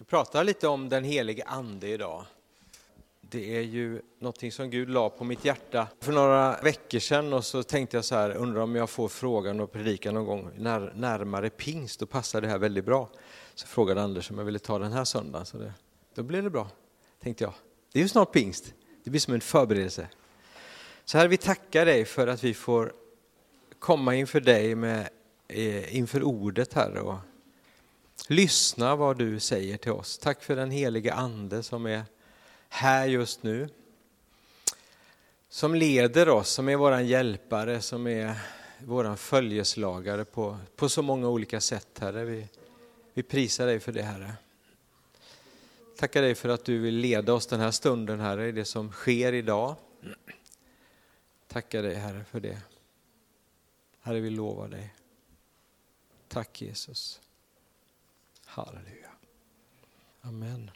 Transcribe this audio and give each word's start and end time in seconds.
ska 0.00 0.04
prata 0.04 0.42
lite 0.42 0.68
om 0.68 0.88
den 0.88 1.04
helige 1.04 1.44
Ande 1.44 1.88
idag. 1.88 2.24
Det 3.20 3.56
är 3.56 3.60
ju 3.60 4.02
någonting 4.18 4.52
som 4.52 4.70
Gud 4.70 4.90
la 4.90 5.10
på 5.10 5.24
mitt 5.24 5.44
hjärta 5.44 5.86
för 6.00 6.12
några 6.12 6.60
veckor 6.62 6.98
sedan 6.98 7.32
och 7.32 7.44
så 7.44 7.62
tänkte 7.62 7.96
jag 7.96 8.04
så 8.04 8.14
här, 8.14 8.30
undrar 8.30 8.60
om 8.60 8.76
jag 8.76 8.90
får 8.90 9.08
frågan 9.08 9.60
och 9.60 9.72
predika 9.72 10.12
någon 10.12 10.24
gång 10.24 10.50
när, 10.56 10.92
närmare 10.96 11.50
pingst, 11.50 12.00
då 12.00 12.06
passar 12.06 12.40
det 12.40 12.48
här 12.48 12.58
väldigt 12.58 12.84
bra. 12.84 13.08
Så 13.54 13.66
frågade 13.66 14.02
Anders 14.02 14.30
om 14.30 14.38
jag 14.38 14.44
ville 14.44 14.58
ta 14.58 14.78
den 14.78 14.92
här 14.92 15.04
söndagen, 15.04 15.46
så 15.46 15.58
det, 15.58 15.72
då 16.14 16.22
blev 16.22 16.42
det 16.42 16.50
bra, 16.50 16.68
tänkte 17.22 17.44
jag. 17.44 17.52
Det 17.92 17.98
är 17.98 18.02
ju 18.02 18.08
snart 18.08 18.32
pingst, 18.32 18.74
det 19.04 19.10
blir 19.10 19.20
som 19.20 19.34
en 19.34 19.40
förberedelse. 19.40 20.08
Så 21.04 21.18
här 21.18 21.28
vi 21.28 21.36
tackar 21.36 21.86
dig 21.86 22.04
för 22.04 22.26
att 22.26 22.44
vi 22.44 22.54
får 22.54 22.92
komma 23.78 24.14
inför 24.14 24.40
dig 24.40 24.74
med, 24.74 25.08
eh, 25.48 25.96
inför 25.96 26.22
ordet 26.22 26.74
här. 26.74 26.96
och 26.96 27.14
lyssna 28.30 28.96
vad 28.96 29.18
du 29.18 29.40
säger 29.40 29.76
till 29.76 29.92
oss. 29.92 30.18
Tack 30.18 30.42
för 30.42 30.56
den 30.56 30.70
helige 30.70 31.14
Ande 31.14 31.62
som 31.62 31.86
är 31.86 32.02
här 32.68 33.06
just 33.06 33.42
nu. 33.42 33.68
Som 35.48 35.74
leder 35.74 36.28
oss, 36.28 36.48
som 36.48 36.68
är 36.68 36.76
våran 36.76 37.06
hjälpare, 37.06 37.80
som 37.80 38.06
är 38.06 38.34
våran 38.78 39.16
följeslagare 39.16 40.24
på, 40.24 40.58
på 40.76 40.88
så 40.88 41.02
många 41.02 41.28
olika 41.28 41.60
sätt 41.60 41.98
Herre. 41.98 42.24
Vi, 42.24 42.48
vi 43.14 43.22
prisar 43.22 43.66
dig 43.66 43.80
för 43.80 43.92
det 43.92 44.02
Herre. 44.02 44.32
Tackar 45.96 46.22
dig 46.22 46.34
för 46.34 46.48
att 46.48 46.64
du 46.64 46.78
vill 46.78 46.96
leda 46.96 47.32
oss 47.32 47.46
den 47.46 47.60
här 47.60 47.70
stunden 47.70 48.20
Herre 48.20 48.48
i 48.48 48.52
det 48.52 48.64
som 48.64 48.92
sker 48.92 49.32
idag. 49.32 49.76
Tackar 51.48 51.82
dig 51.82 51.94
Herre 51.94 52.24
för 52.24 52.40
det. 52.40 52.58
Herre, 54.00 54.20
vi 54.20 54.30
lovar 54.30 54.68
dig. 54.68 54.94
Tack 56.28 56.62
Jesus. 56.62 57.20
Halleluja. 58.50 59.10
Amen. 60.20 60.70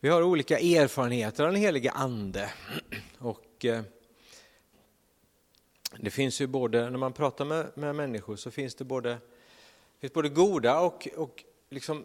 Vi 0.00 0.08
har 0.08 0.22
olika 0.22 0.58
erfarenheter 0.58 1.44
av 1.44 1.52
den 1.52 1.60
helige 1.60 1.90
Ande. 1.90 2.50
Och 3.18 3.64
eh, 3.64 3.82
det 5.96 6.10
finns 6.10 6.40
ju 6.40 6.46
både, 6.46 6.90
när 6.90 6.98
man 6.98 7.12
pratar 7.12 7.44
med, 7.44 7.66
med 7.74 7.94
människor 7.94 8.36
så 8.36 8.50
finns 8.50 8.74
det 8.74 8.84
både, 8.84 9.18
finns 10.00 10.12
både 10.12 10.28
goda 10.28 10.80
och, 10.80 11.08
och 11.16 11.44
liksom 11.70 12.04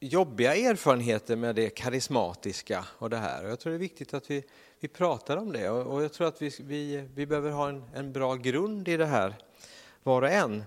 jobbiga 0.00 0.56
erfarenheter 0.56 1.36
med 1.36 1.54
det 1.54 1.70
karismatiska 1.70 2.86
och 2.98 3.10
det 3.10 3.16
här. 3.18 3.44
Och 3.44 3.50
jag 3.50 3.60
tror 3.60 3.70
det 3.70 3.76
är 3.76 3.78
viktigt 3.78 4.14
att 4.14 4.30
vi, 4.30 4.44
vi 4.80 4.88
pratar 4.88 5.36
om 5.36 5.52
det 5.52 5.70
och, 5.70 5.94
och 5.94 6.02
jag 6.04 6.12
tror 6.12 6.28
att 6.28 6.42
vi, 6.42 6.50
vi, 6.60 7.08
vi 7.14 7.26
behöver 7.26 7.50
ha 7.50 7.68
en, 7.68 7.84
en 7.94 8.12
bra 8.12 8.34
grund 8.34 8.88
i 8.88 8.96
det 8.96 9.06
här, 9.06 9.34
var 10.02 10.22
och 10.22 10.30
en. 10.30 10.64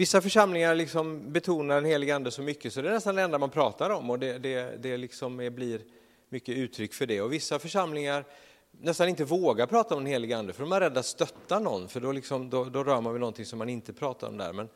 Vissa 0.00 0.20
församlingar 0.20 0.74
liksom 0.74 1.32
betonar 1.32 1.74
den 1.74 1.84
helige 1.84 2.14
Ande 2.14 2.30
så 2.30 2.42
mycket 2.42 2.72
så 2.72 2.82
det 2.82 2.88
är 2.88 2.92
nästan 2.92 3.14
det 3.14 3.22
enda 3.22 3.38
man 3.38 3.50
pratar 3.50 3.90
om 3.90 4.10
och 4.10 4.18
det, 4.18 4.38
det, 4.38 4.82
det 4.82 4.96
liksom 4.96 5.40
är, 5.40 5.50
blir 5.50 5.80
mycket 6.28 6.56
uttryck 6.56 6.94
för 6.94 7.06
det. 7.06 7.20
Och 7.20 7.32
vissa 7.32 7.58
församlingar 7.58 8.24
nästan 8.70 9.08
inte 9.08 9.24
vågar 9.24 9.66
prata 9.66 9.94
om 9.94 10.04
den 10.04 10.12
helige 10.12 10.36
Ande 10.36 10.52
för 10.52 10.62
de 10.62 10.72
är 10.72 10.80
rädda 10.80 11.00
att 11.00 11.06
stötta 11.06 11.58
någon 11.58 11.88
för 11.88 12.00
då, 12.00 12.12
liksom, 12.12 12.50
då, 12.50 12.64
då 12.64 12.84
rör 12.84 13.00
man 13.00 13.12
vid 13.12 13.20
någonting 13.20 13.46
som 13.46 13.58
man 13.58 13.68
inte 13.68 13.92
pratar 13.92 14.28
om 14.28 14.36
där. 14.36 14.52
Men 14.52 14.68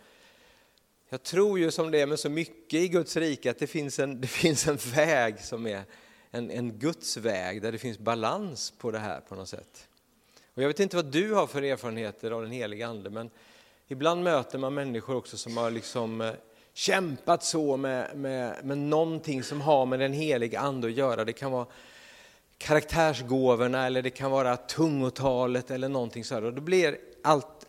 jag 1.08 1.22
tror 1.22 1.58
ju 1.58 1.70
som 1.70 1.90
det 1.90 2.00
är 2.00 2.06
med 2.06 2.18
så 2.18 2.28
mycket 2.28 2.80
i 2.80 2.88
Guds 2.88 3.16
rike 3.16 3.50
att 3.50 3.58
det 3.58 3.66
finns 3.66 3.98
en, 3.98 4.20
det 4.20 4.28
finns 4.28 4.68
en 4.68 4.78
väg 4.94 5.40
som 5.40 5.66
är 5.66 5.82
en, 6.30 6.50
en 6.50 6.78
Guds 6.78 7.16
väg 7.16 7.62
där 7.62 7.72
det 7.72 7.78
finns 7.78 7.98
balans 7.98 8.72
på 8.78 8.90
det 8.90 8.98
här 8.98 9.20
på 9.20 9.34
något 9.34 9.48
sätt. 9.48 9.88
Och 10.54 10.62
jag 10.62 10.68
vet 10.68 10.80
inte 10.80 10.96
vad 10.96 11.06
du 11.06 11.32
har 11.32 11.46
för 11.46 11.62
erfarenheter 11.62 12.30
av 12.30 12.42
den 12.42 12.50
helige 12.50 12.86
Ande 12.86 13.10
men 13.10 13.30
Ibland 13.94 14.22
möter 14.22 14.58
man 14.58 14.74
människor 14.74 15.16
också 15.16 15.36
som 15.36 15.56
har 15.56 15.70
liksom 15.70 16.20
eh, 16.20 16.32
kämpat 16.72 17.44
så 17.44 17.76
med, 17.76 18.16
med, 18.16 18.64
med 18.64 18.78
någonting 18.78 19.42
som 19.42 19.60
har 19.60 19.86
med 19.86 20.00
den 20.00 20.12
heliga 20.12 20.60
ande 20.60 20.86
att 20.86 20.92
göra. 20.92 21.24
Det 21.24 21.32
kan 21.32 21.52
vara 21.52 21.66
karaktärsgåvorna 22.58 23.86
eller 23.86 24.02
det 24.02 24.10
kan 24.10 24.30
vara 24.30 24.56
tungotalet 24.56 25.70
eller 25.70 25.88
någonting 25.88 26.24
sådär. 26.24 26.44
Och 26.44 26.54
då 26.54 26.60
blir 26.60 26.98
allt, 27.22 27.66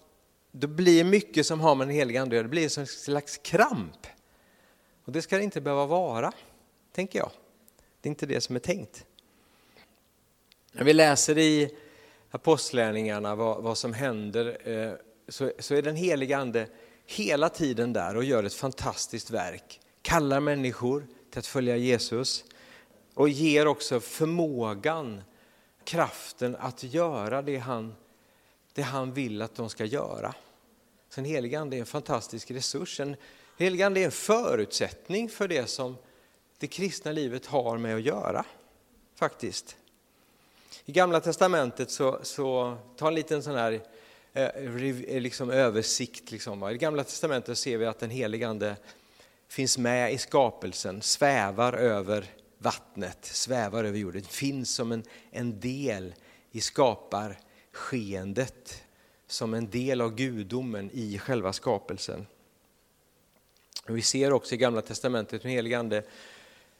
då 0.51 0.67
blir 0.67 1.03
mycket 1.03 1.45
som 1.45 1.59
har 1.59 1.75
med 1.75 1.88
den 1.88 1.95
heliga 1.95 2.22
ande 2.22 2.33
att 2.33 2.38
göra, 2.38 2.44
det 2.44 2.49
blir 2.49 2.69
som 2.69 2.81
en 2.81 2.88
slags 2.88 3.38
kramp. 3.38 4.07
Och 5.05 5.11
det 5.11 5.22
ska 5.22 5.38
det 5.38 5.44
inte 5.44 5.61
behöva 5.61 5.85
vara, 5.85 6.31
tänker 6.91 7.19
jag. 7.19 7.31
Det 8.01 8.07
är 8.07 8.11
inte 8.11 8.25
det 8.25 8.41
som 8.41 8.55
är 8.55 8.59
tänkt. 8.59 9.05
När 10.72 10.83
vi 10.83 10.94
läser 10.94 11.38
i 11.38 11.75
Apostlärningarna 12.31 13.35
vad, 13.35 13.63
vad 13.63 13.78
som 13.78 13.94
händer 13.94 14.57
eh, 14.69 14.94
så, 15.27 15.51
så 15.59 15.75
är 15.75 15.81
den 15.81 15.95
heliga 15.95 16.37
Ande 16.37 16.67
hela 17.05 17.49
tiden 17.49 17.93
där 17.93 18.17
och 18.17 18.23
gör 18.23 18.43
ett 18.43 18.53
fantastiskt 18.53 19.29
verk. 19.29 19.79
Kallar 20.01 20.39
människor 20.39 21.07
till 21.29 21.39
att 21.39 21.47
följa 21.47 21.77
Jesus 21.77 22.45
och 23.13 23.29
ger 23.29 23.67
också 23.67 23.99
förmågan, 23.99 25.21
kraften 25.83 26.55
att 26.55 26.83
göra 26.83 27.41
det 27.41 27.57
han, 27.57 27.95
det 28.73 28.81
han 28.81 29.13
vill 29.13 29.41
att 29.41 29.55
de 29.55 29.69
ska 29.69 29.85
göra. 29.85 30.35
Så 31.09 31.21
den 31.21 31.25
heliga 31.25 31.59
Ande 31.59 31.77
är 31.77 31.79
en 31.79 31.85
fantastisk 31.85 32.51
resurs. 32.51 32.97
Den 32.97 33.15
heliga 33.57 33.85
Ande 33.85 33.99
är 33.99 34.05
en 34.05 34.11
förutsättning 34.11 35.29
för 35.29 35.47
det 35.47 35.69
som 35.69 35.97
det 36.57 36.67
kristna 36.67 37.11
livet 37.11 37.45
har 37.45 37.77
med 37.77 37.95
att 37.95 38.01
göra, 38.01 38.45
faktiskt. 39.15 39.77
I 40.85 40.91
Gamla 40.91 41.19
Testamentet 41.19 41.91
så, 41.91 42.19
så 42.23 42.77
ta 42.95 43.07
en 43.07 43.15
liten 43.15 43.43
sån 43.43 43.55
här 43.55 43.81
Eh, 44.38 44.46
eh, 44.46 45.22
liksom 45.22 45.50
översikt. 45.50 46.31
Liksom. 46.31 46.69
I 46.69 46.78
Gamla 46.78 47.03
Testamentet 47.03 47.57
ser 47.57 47.78
vi 47.78 47.85
att 47.85 48.00
den 48.00 48.09
helige 48.09 48.47
Ande 48.47 48.75
finns 49.47 49.78
med 49.78 50.13
i 50.13 50.18
skapelsen, 50.18 51.01
svävar 51.01 51.73
över 51.73 52.25
vattnet, 52.57 53.25
svävar 53.25 53.84
över 53.84 53.97
jorden, 53.97 54.23
finns 54.23 54.75
som 54.75 54.91
en, 54.91 55.03
en 55.31 55.59
del 55.59 56.13
i 56.51 56.62
skaparskeendet, 56.62 58.84
som 59.28 59.53
en 59.53 59.69
del 59.69 60.01
av 60.01 60.16
gudomen 60.16 60.90
i 60.94 61.19
själva 61.19 61.53
skapelsen. 61.53 62.28
Vi 63.88 64.02
ser 64.02 64.34
också 64.34 64.56
i 64.56 64.57
Gamla 64.57 64.81
Testamentet 64.81 65.34
hur 65.34 65.40
den 65.40 65.52
helige 65.52 65.79
Ande 65.79 66.03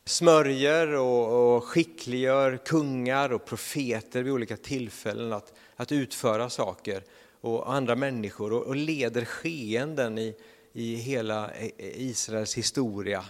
smörjer 0.06 0.88
och, 0.88 1.56
och 1.56 1.64
skickliggör 1.64 2.58
kungar 2.58 3.34
och 3.34 3.46
profeter 3.46 4.24
vid 4.24 4.34
olika 4.34 4.58
tillfällen 4.58 5.34
att, 5.34 5.54
att 5.76 5.92
utföra 5.92 6.50
saker 6.50 7.04
och 7.46 7.74
andra 7.74 7.96
människor 7.96 8.54
och, 8.54 8.64
och 8.64 8.76
leder 8.76 9.26
skeenden 9.26 10.18
i, 10.18 10.36
i 10.74 10.96
hela 10.96 11.52
e-, 11.52 11.72
e-, 11.78 11.92
Israels 11.96 12.58
historia 12.58 13.26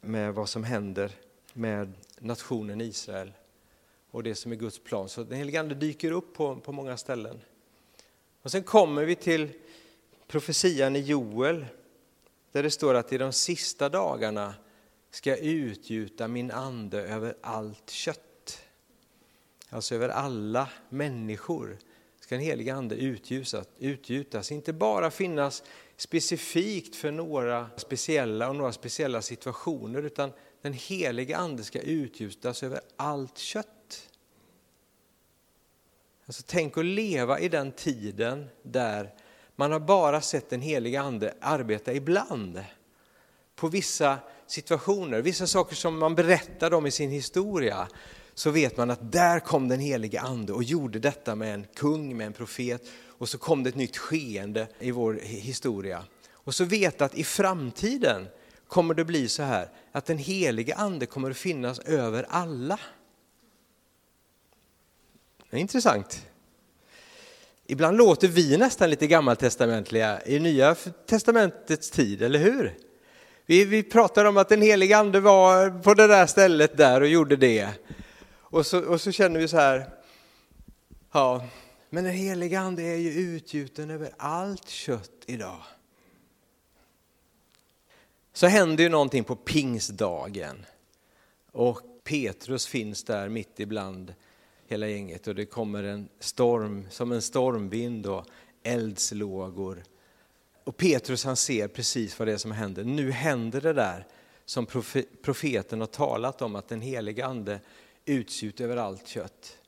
med 0.00 0.34
vad 0.34 0.48
som 0.48 0.64
händer 0.64 1.12
med 1.52 1.92
nationen 2.18 2.80
Israel 2.80 3.32
och 4.10 4.22
det 4.22 4.34
som 4.34 4.52
är 4.52 4.56
Guds 4.56 4.78
plan. 4.78 5.08
Så 5.08 5.22
den 5.22 5.38
helige 5.38 5.60
Ande 5.60 5.74
dyker 5.74 6.10
upp 6.10 6.34
på, 6.34 6.56
på 6.56 6.72
många 6.72 6.96
ställen. 6.96 7.40
Och 8.42 8.50
sen 8.50 8.62
kommer 8.62 9.04
vi 9.04 9.14
till 9.14 9.48
profetian 10.26 10.96
i 10.96 11.00
Joel 11.00 11.66
där 12.52 12.62
det 12.62 12.70
står 12.70 12.94
att 12.94 13.12
i 13.12 13.18
de 13.18 13.32
sista 13.32 13.88
dagarna 13.88 14.54
ska 15.10 15.30
jag 15.30 15.38
utgjuta 15.38 16.28
min 16.28 16.50
ande 16.50 17.02
över 17.02 17.36
allt 17.40 17.90
kött. 17.90 18.60
Alltså 19.70 19.94
över 19.94 20.08
alla 20.08 20.68
människor 20.88 21.78
ska 22.26 22.34
den 22.34 22.44
heliga 22.44 22.74
Ande 22.74 22.94
utgjutas, 22.94 23.66
utgjutas, 23.78 24.52
inte 24.52 24.72
bara 24.72 25.10
finnas 25.10 25.62
specifikt 25.96 26.96
för 26.96 27.10
några 27.10 27.70
speciella 27.76 28.48
och 28.48 28.56
några 28.56 28.72
speciella 28.72 29.22
situationer, 29.22 30.02
utan 30.02 30.32
den 30.62 30.72
heliga 30.72 31.36
Ande 31.36 31.64
ska 31.64 31.80
utgjutas 31.80 32.62
över 32.62 32.80
allt 32.96 33.38
kött. 33.38 34.08
Alltså, 36.26 36.42
tänk 36.46 36.78
att 36.78 36.84
leva 36.84 37.40
i 37.40 37.48
den 37.48 37.72
tiden 37.72 38.46
där 38.62 39.14
man 39.56 39.72
har 39.72 39.80
bara 39.80 40.20
sett 40.20 40.50
den 40.50 40.60
heliga 40.60 41.00
Ande 41.00 41.34
arbeta 41.40 41.92
ibland. 41.92 42.64
På 43.54 43.68
vissa 43.68 44.18
situationer, 44.46 45.22
vissa 45.22 45.46
saker 45.46 45.76
som 45.76 45.98
man 45.98 46.14
berättade 46.14 46.76
om 46.76 46.86
i 46.86 46.90
sin 46.90 47.10
historia 47.10 47.88
så 48.38 48.50
vet 48.50 48.76
man 48.76 48.90
att 48.90 49.12
där 49.12 49.40
kom 49.40 49.68
den 49.68 49.80
helige 49.80 50.20
ande 50.20 50.52
och 50.52 50.62
gjorde 50.62 50.98
detta 50.98 51.34
med 51.34 51.54
en 51.54 51.66
kung, 51.74 52.16
med 52.16 52.26
en 52.26 52.32
profet 52.32 52.82
och 53.06 53.28
så 53.28 53.38
kom 53.38 53.62
det 53.62 53.68
ett 53.68 53.76
nytt 53.76 53.96
skeende 53.96 54.68
i 54.78 54.90
vår 54.90 55.20
historia. 55.22 56.04
Och 56.32 56.54
så 56.54 56.64
vet 56.64 57.00
att 57.00 57.14
i 57.14 57.24
framtiden 57.24 58.26
kommer 58.68 58.94
det 58.94 59.04
bli 59.04 59.28
så 59.28 59.42
här 59.42 59.70
att 59.92 60.06
den 60.06 60.18
helige 60.18 60.74
ande 60.74 61.06
kommer 61.06 61.30
att 61.30 61.36
finnas 61.36 61.78
över 61.78 62.26
alla. 62.28 62.80
Det 65.50 65.56
är 65.56 65.60
intressant. 65.60 66.26
Ibland 67.66 67.96
låter 67.96 68.28
vi 68.28 68.56
nästan 68.56 68.90
lite 68.90 69.06
gammaltestamentliga 69.06 70.20
i 70.26 70.38
nya 70.38 70.76
testamentets 71.06 71.90
tid, 71.90 72.22
eller 72.22 72.38
hur? 72.38 72.74
Vi, 73.46 73.64
vi 73.64 73.82
pratar 73.82 74.24
om 74.24 74.36
att 74.36 74.48
den 74.48 74.62
helige 74.62 74.96
ande 74.96 75.20
var 75.20 75.82
på 75.82 75.94
det 75.94 76.06
där 76.06 76.26
stället 76.26 76.76
där 76.76 77.00
och 77.00 77.08
gjorde 77.08 77.36
det. 77.36 77.68
Och 78.48 78.66
så, 78.66 78.84
och 78.84 79.00
så 79.00 79.12
känner 79.12 79.40
vi 79.40 79.48
så 79.48 79.56
här, 79.56 79.90
ja, 81.12 81.44
men 81.90 82.04
den 82.04 82.12
heliga 82.12 82.60
ande 82.60 82.82
är 82.82 82.96
ju 82.96 83.10
utgjuten 83.10 83.90
över 83.90 84.10
allt 84.16 84.68
kött 84.68 85.24
idag. 85.26 85.62
Så 88.32 88.46
händer 88.46 88.84
ju 88.84 88.90
någonting 88.90 89.24
på 89.24 89.36
pingstdagen. 89.36 90.66
Och 91.52 91.80
Petrus 92.04 92.66
finns 92.66 93.04
där 93.04 93.28
mitt 93.28 93.60
ibland 93.60 94.14
hela 94.66 94.88
gänget 94.88 95.26
och 95.26 95.34
det 95.34 95.46
kommer 95.46 95.82
en 95.82 96.08
storm, 96.20 96.86
som 96.90 97.12
en 97.12 97.22
stormvind 97.22 98.06
och 98.06 98.26
eldslågor. 98.62 99.84
Och 100.64 100.76
Petrus 100.76 101.24
han 101.24 101.36
ser 101.36 101.68
precis 101.68 102.18
vad 102.18 102.28
det 102.28 102.32
är 102.32 102.36
som 102.36 102.52
händer. 102.52 102.84
Nu 102.84 103.10
händer 103.10 103.60
det 103.60 103.72
där 103.72 104.06
som 104.44 104.66
profeten 105.22 105.80
har 105.80 105.86
talat 105.86 106.42
om, 106.42 106.56
att 106.56 106.68
den 106.68 106.80
heliga 106.80 107.26
ande 107.26 107.60
utsut 108.06 108.60
över 108.60 108.76
allt 108.76 109.06
kött. 109.06 109.58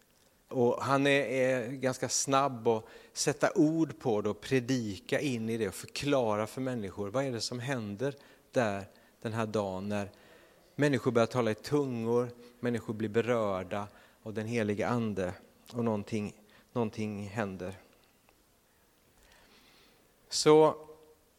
Och 0.49 0.83
han 0.83 1.07
är, 1.07 1.23
är, 1.23 1.71
ganska 1.71 2.09
snabb 2.09 2.69
att 2.69 2.85
sätta 3.13 3.53
ord 3.55 3.99
på 3.99 4.21
det 4.21 4.31
och 4.31 4.41
predika 4.41 5.21
in 5.21 5.51
i 5.51 5.57
det 5.57 5.69
och 5.69 5.75
förklara 5.75 6.47
för 6.47 6.61
människor 6.61 7.11
vad 7.11 7.25
är 7.25 7.33
det 7.33 7.41
som 7.41 7.61
händer 7.61 8.15
där 8.53 8.85
den 9.23 9.33
här 9.33 9.47
dagen 9.47 9.89
när 9.89 10.11
människor 10.75 11.11
börjar 11.11 11.27
tala 11.27 11.51
i 11.51 11.55
tungor, 11.55 12.29
människor 12.61 12.95
blir 12.95 13.09
berörda 13.09 13.89
av 14.23 14.35
den 14.35 14.47
heliga 14.47 14.89
ande 14.89 15.35
och 15.73 15.85
någonting, 15.85 16.33
någonting 16.73 17.29
händer. 17.29 17.75
Så 20.29 20.87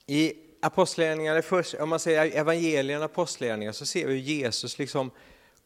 i 0.05 0.33
Apostlagärningarna, 0.61 1.41
om 1.79 1.89
man 1.89 1.99
säger 1.99 2.37
evangelierna 2.37 3.05
apostlagärningarna 3.05 3.73
så 3.73 3.85
ser 3.85 4.07
vi 4.07 4.13
hur 4.13 4.19
Jesus 4.19 4.79
liksom 4.79 5.11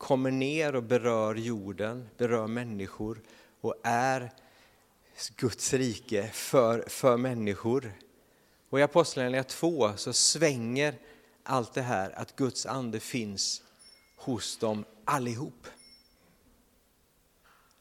kommer 0.03 0.31
ner 0.31 0.75
och 0.75 0.83
berör 0.83 1.35
jorden, 1.35 2.09
berör 2.17 2.47
människor 2.47 3.21
och 3.61 3.75
är 3.83 4.31
Guds 5.35 5.73
rike 5.73 6.29
för, 6.33 6.83
för 6.87 7.17
människor. 7.17 7.93
Och 8.69 8.79
i 8.79 8.83
Apostlagärningarna 8.83 9.43
2 9.43 9.93
så 9.97 10.13
svänger 10.13 10.95
allt 11.43 11.73
det 11.73 11.81
här 11.81 12.19
att 12.19 12.35
Guds 12.35 12.65
ande 12.65 12.99
finns 12.99 13.63
hos 14.15 14.57
dem 14.57 14.85
allihop. 15.05 15.67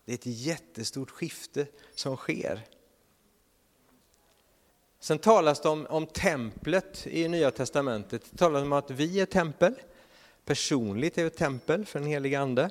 Det 0.05 0.13
är 0.13 0.15
ett 0.15 0.27
jättestort 0.27 1.11
skifte 1.11 1.67
som 1.95 2.17
sker. 2.17 2.67
Sen 5.01 5.19
talas 5.19 5.61
det 5.61 5.69
om, 5.69 5.87
om 5.87 6.07
templet 6.07 7.07
i 7.07 7.29
Nya 7.29 7.51
Testamentet. 7.51 8.31
Det 8.31 8.37
talas 8.37 8.63
om 8.63 8.73
att 8.73 8.91
vi 8.91 9.21
är 9.21 9.27
tempel. 9.27 9.75
Personligt 10.45 11.19
är 11.19 11.27
ett 11.27 11.37
tempel 11.37 11.87
för 11.87 11.99
den 11.99 12.09
helige 12.09 12.41
Ande. 12.41 12.71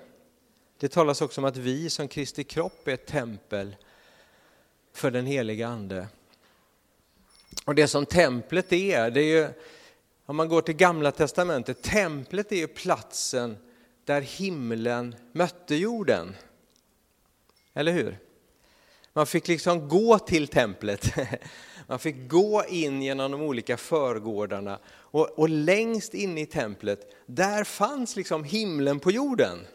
Det 0.80 0.90
talas 0.90 1.22
också 1.22 1.42
om 1.42 1.46
att 1.46 1.58
vi 1.58 1.90
som 1.90 2.08
Kristi 2.08 2.44
kropp 2.44 2.88
är 2.88 2.94
ett 2.94 3.06
tempel 3.06 3.76
för 4.94 5.12
den 5.12 5.26
heliga 5.26 5.68
Ande. 5.68 6.08
Och 7.66 7.76
det 7.76 7.88
som 7.88 8.06
templet 8.06 8.74
är, 8.74 9.12
det 9.12 9.22
är 9.22 9.42
ju, 9.42 9.50
om 10.26 10.36
man 10.36 10.50
går 10.50 10.62
till 10.62 10.76
Gamla 10.76 11.12
Testamentet, 11.12 11.82
templet 11.82 12.52
är 12.52 12.56
ju 12.56 12.68
platsen 12.68 13.58
där 14.06 14.22
himlen 14.22 15.16
mötte 15.32 15.76
jorden. 15.76 16.36
Eller 17.74 17.92
hur? 17.92 18.20
Man 19.14 19.28
fick 19.28 19.48
liksom 19.48 19.88
gå 19.88 20.20
till 20.20 20.48
templet. 20.48 21.14
Man 21.88 22.00
fick 22.00 22.30
gå 22.30 22.66
in 22.68 23.02
genom 23.02 23.32
de 23.32 23.42
olika 23.42 23.78
förgårdarna 23.78 24.80
och, 25.12 25.40
och 25.40 25.50
längst 25.50 26.14
in 26.14 26.38
i 26.38 26.46
templet, 26.46 27.16
där 27.26 27.64
fanns 27.64 28.16
liksom 28.16 28.44
himlen 28.44 29.00
på 29.00 29.12
jorden. 29.12 29.68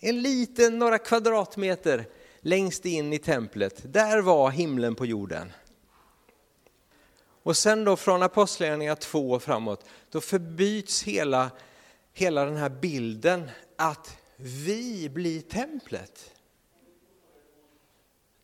En 0.00 0.22
liten, 0.22 0.78
några 0.78 0.98
kvadratmeter 0.98 2.08
längst 2.40 2.86
in 2.86 3.12
i 3.12 3.18
templet, 3.18 3.82
där 3.92 4.20
var 4.20 4.50
himlen 4.50 4.94
på 4.94 5.06
jorden. 5.06 5.52
Och 7.42 7.56
sen 7.56 7.84
då 7.84 7.96
från 7.96 8.22
Apostlagärningarna 8.22 8.96
2 8.96 9.30
och 9.30 9.42
framåt, 9.42 9.84
då 10.10 10.20
förbyts 10.20 11.02
hela, 11.02 11.50
hela 12.12 12.44
den 12.44 12.56
här 12.56 12.68
bilden 12.68 13.50
att 13.76 14.18
vi 14.36 15.08
blir 15.08 15.40
templet. 15.40 16.34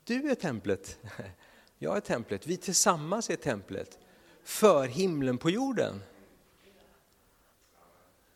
Du 0.04 0.30
är 0.30 0.34
templet, 0.34 0.98
jag 1.78 1.96
är 1.96 2.00
templet, 2.00 2.46
vi 2.46 2.56
tillsammans 2.56 3.30
är 3.30 3.36
templet 3.36 3.98
för 4.48 4.86
himlen 4.86 5.38
på 5.38 5.50
jorden. 5.50 6.02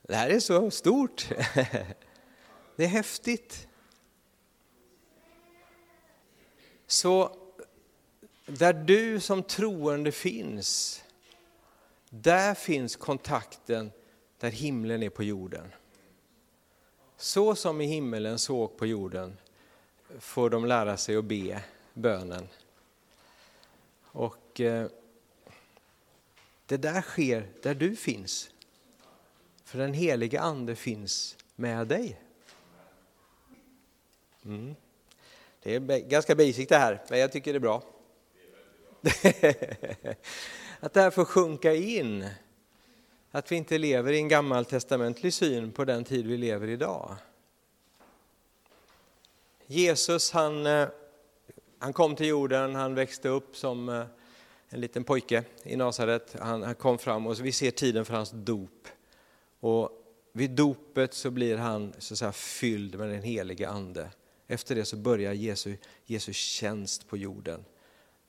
Det 0.02 0.14
här 0.14 0.30
är 0.30 0.40
så 0.40 0.70
stort. 0.70 1.28
Det 2.76 2.84
är 2.84 2.88
häftigt. 2.88 3.68
Så 6.86 7.36
där 8.46 8.72
du 8.72 9.20
som 9.20 9.42
troende 9.42 10.12
finns, 10.12 11.02
där 12.08 12.54
finns 12.54 12.96
kontakten 12.96 13.92
där 14.38 14.50
himlen 14.50 15.02
är 15.02 15.10
på 15.10 15.22
jorden. 15.22 15.72
Så 17.16 17.54
som 17.54 17.80
i 17.80 17.86
himmelen 17.86 18.38
såg 18.38 18.76
på 18.76 18.86
jorden 18.86 19.36
får 20.18 20.50
de 20.50 20.64
lära 20.64 20.96
sig 20.96 21.16
att 21.16 21.24
be 21.24 21.62
bönen. 21.94 22.48
Och 24.02 24.60
eh, 24.60 24.88
det 26.72 26.78
där 26.78 27.02
sker 27.02 27.48
där 27.62 27.74
du 27.74 27.96
finns. 27.96 28.50
För 29.64 29.78
den 29.78 29.94
heliga 29.94 30.40
ande 30.40 30.76
finns 30.76 31.36
med 31.56 31.86
dig. 31.86 32.20
Mm. 34.44 34.74
Det 35.62 35.74
är 35.74 35.80
ganska 35.98 36.34
basic 36.34 36.68
det 36.68 36.76
här, 36.76 37.04
men 37.08 37.18
jag 37.18 37.32
tycker 37.32 37.52
det 37.52 37.56
är 37.56 37.60
bra. 37.60 37.82
att 40.80 40.92
det 40.92 41.00
här 41.00 41.10
får 41.10 41.24
sjunka 41.24 41.74
in. 41.74 42.28
Att 43.30 43.52
vi 43.52 43.56
inte 43.56 43.78
lever 43.78 44.12
i 44.12 44.16
en 44.16 44.28
gammaltestamentlig 44.28 45.32
syn 45.32 45.72
på 45.72 45.84
den 45.84 46.04
tid 46.04 46.26
vi 46.26 46.36
lever 46.36 46.68
idag. 46.68 47.16
Jesus 49.66 50.32
han, 50.32 50.66
eh, 50.66 50.88
han 51.78 51.92
kom 51.92 52.16
till 52.16 52.26
jorden, 52.26 52.74
han 52.74 52.94
växte 52.94 53.28
upp 53.28 53.56
som 53.56 53.88
eh, 53.88 54.04
en 54.72 54.80
liten 54.80 55.04
pojke 55.04 55.44
i 55.62 55.76
Nasaret. 55.76 56.36
Han, 56.40 56.62
han 56.62 56.74
kom 56.74 56.98
fram 56.98 57.26
och 57.26 57.40
vi 57.40 57.52
ser 57.52 57.70
tiden 57.70 58.04
för 58.04 58.14
hans 58.14 58.30
dop. 58.30 58.88
Och 59.60 59.90
vid 60.32 60.50
dopet 60.50 61.14
så 61.14 61.30
blir 61.30 61.56
han 61.56 61.92
så 61.98 62.14
att 62.14 62.18
säga, 62.18 62.32
fylld 62.32 62.98
med 62.98 63.08
den 63.08 63.22
helige 63.22 63.68
ande. 63.68 64.10
Efter 64.48 64.74
det 64.74 64.84
så 64.84 64.96
börjar 64.96 65.32
Jesu, 65.32 65.76
Jesu 66.04 66.32
tjänst 66.32 67.08
på 67.08 67.16
jorden. 67.16 67.64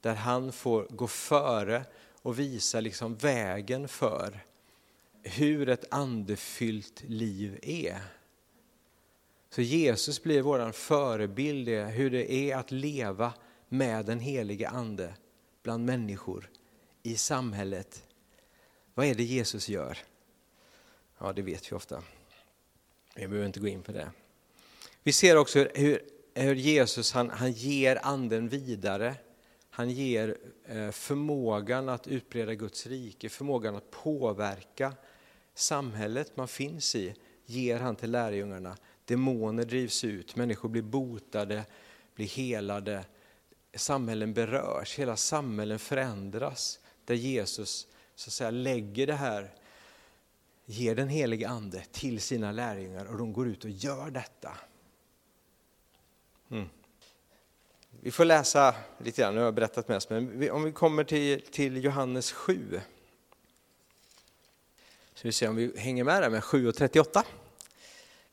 Där 0.01 0.16
han 0.16 0.51
får 0.51 0.88
gå 0.90 1.07
före 1.07 1.86
och 2.22 2.40
visa 2.40 2.80
liksom 2.80 3.16
vägen 3.16 3.88
för 3.88 4.40
hur 5.22 5.69
ett 5.69 5.86
andefyllt 5.94 7.04
liv 7.07 7.60
är. 7.62 8.00
Så 9.50 9.62
Jesus 9.62 10.23
blir 10.23 10.42
vår 10.42 10.71
förebild 10.71 11.69
i 11.69 11.81
hur 11.81 12.12
det 12.12 12.33
är 12.33 12.57
att 12.57 12.71
leva 12.71 13.33
med 13.69 14.06
den 14.06 14.19
helige 14.19 14.69
ande 14.69 15.14
bland 15.64 15.86
människor, 15.86 16.50
i 17.04 17.18
samhället. 17.18 18.04
Vad 18.94 19.06
är 19.06 19.16
det 19.16 19.24
Jesus 19.24 19.70
gör? 19.70 19.98
Ja, 21.18 21.34
det 21.34 21.42
vet 21.42 21.72
vi 21.72 21.76
ofta. 21.76 22.04
Vi 23.16 23.28
behöver 23.28 23.48
inte 23.48 23.60
gå 23.60 23.68
in 23.68 23.84
på 23.84 23.92
det. 23.92 24.12
Vi 25.04 25.12
ser 25.12 25.38
också 25.38 25.68
hur, 25.76 26.02
hur 26.34 26.56
Jesus 26.56 27.12
han, 27.12 27.30
han 27.30 27.52
ger 27.52 28.00
anden 28.04 28.50
vidare. 28.50 29.16
Han 29.70 29.90
ger 29.90 30.38
eh, 30.66 30.92
förmågan 30.92 31.90
att 31.90 32.08
utbreda 32.08 32.54
Guds 32.54 32.88
rike, 32.88 33.30
förmågan 33.30 33.76
att 33.76 33.92
påverka 33.92 34.94
samhället 35.54 36.38
man 36.38 36.48
finns 36.48 36.96
i, 36.96 37.16
ger 37.46 37.80
han 37.80 37.96
till 37.96 38.12
lärjungarna. 38.12 38.78
Demoner 39.06 39.66
drivs 39.66 40.04
ut, 40.04 40.36
människor 40.36 40.70
blir 40.70 40.82
botade, 40.82 41.66
blir 42.16 42.28
helade, 42.28 43.06
samhällen 43.75 44.33
berörs, 44.33 44.99
hela 44.99 45.18
samhällen 45.18 45.80
förändras. 45.80 46.80
Där 47.06 47.15
Jesus 47.15 47.87
så 48.15 48.30
att 48.30 48.33
säga, 48.33 48.51
lägger 48.51 49.07
det 49.07 49.13
här, 49.13 49.51
ger 50.65 50.95
den 50.95 51.09
helige 51.09 51.49
ande 51.49 51.83
till 51.92 52.21
sina 52.21 52.51
lärjungar 52.51 53.06
och 53.06 53.18
de 53.18 53.33
går 53.33 53.47
ut 53.47 53.63
och 53.63 53.69
gör 53.69 54.11
detta. 54.11 54.57
Mm. 56.51 56.69
Vi 58.01 58.11
får 58.11 58.25
läsa 58.25 58.75
lite 58.97 59.21
grann, 59.21 59.33
nu 59.33 59.39
har 59.39 59.45
jag 59.45 59.53
berättat 59.53 59.87
mest, 59.87 60.09
men 60.09 60.51
om 60.51 60.63
vi 60.63 60.71
kommer 60.71 61.03
till, 61.03 61.42
till 61.42 61.83
Johannes 61.83 62.31
7. 62.31 62.81
Så 65.13 65.27
vi 65.27 65.31
ser 65.31 65.49
om 65.49 65.56
vi 65.56 65.80
hänger 65.80 66.03
med 66.03 66.21
där 66.21 66.30
med 66.30 66.44
7 66.44 66.68
och 66.68 66.75
38. 66.75 67.23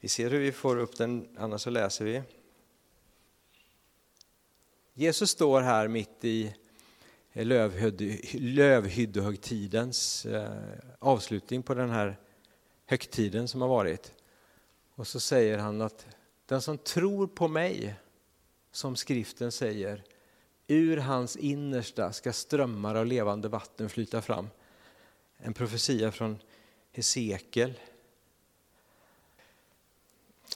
Vi 0.01 0.09
ser 0.09 0.31
hur 0.31 0.39
vi 0.39 0.53
får 0.53 0.77
upp 0.77 0.97
den, 0.97 1.37
annars 1.39 1.63
så 1.63 1.71
läser 1.71 2.05
vi. 2.05 2.23
Jesus 5.01 5.31
står 5.31 5.61
här 5.61 5.89
mitt 5.89 6.25
i 6.25 6.55
lövhyddohögtidens 8.33 10.27
eh, 10.27 10.51
avslutning 10.99 11.63
på 11.63 11.75
den 11.75 11.91
här 11.91 12.19
högtiden 12.87 13.49
som 13.49 13.61
har 13.61 13.69
varit. 13.69 14.13
Och 14.95 15.07
så 15.07 15.21
säger 15.21 15.59
han 15.59 15.81
att 15.81 16.07
den 16.47 16.63
som 16.63 16.79
tror 16.79 17.27
på 17.27 17.49
mig, 17.49 17.95
som 18.73 18.97
skriften 18.97 19.53
säger, 19.53 20.05
ur 20.67 20.97
hans 20.97 21.37
innersta 21.37 22.13
ska 22.13 22.33
strömmar 22.33 22.95
av 22.95 23.07
levande 23.07 23.49
vatten 23.49 23.89
flyta 23.89 24.23
fram. 24.23 24.49
En 25.37 25.55
profetia 25.55 26.13
från 26.13 26.39
Hesekiel. 26.93 27.75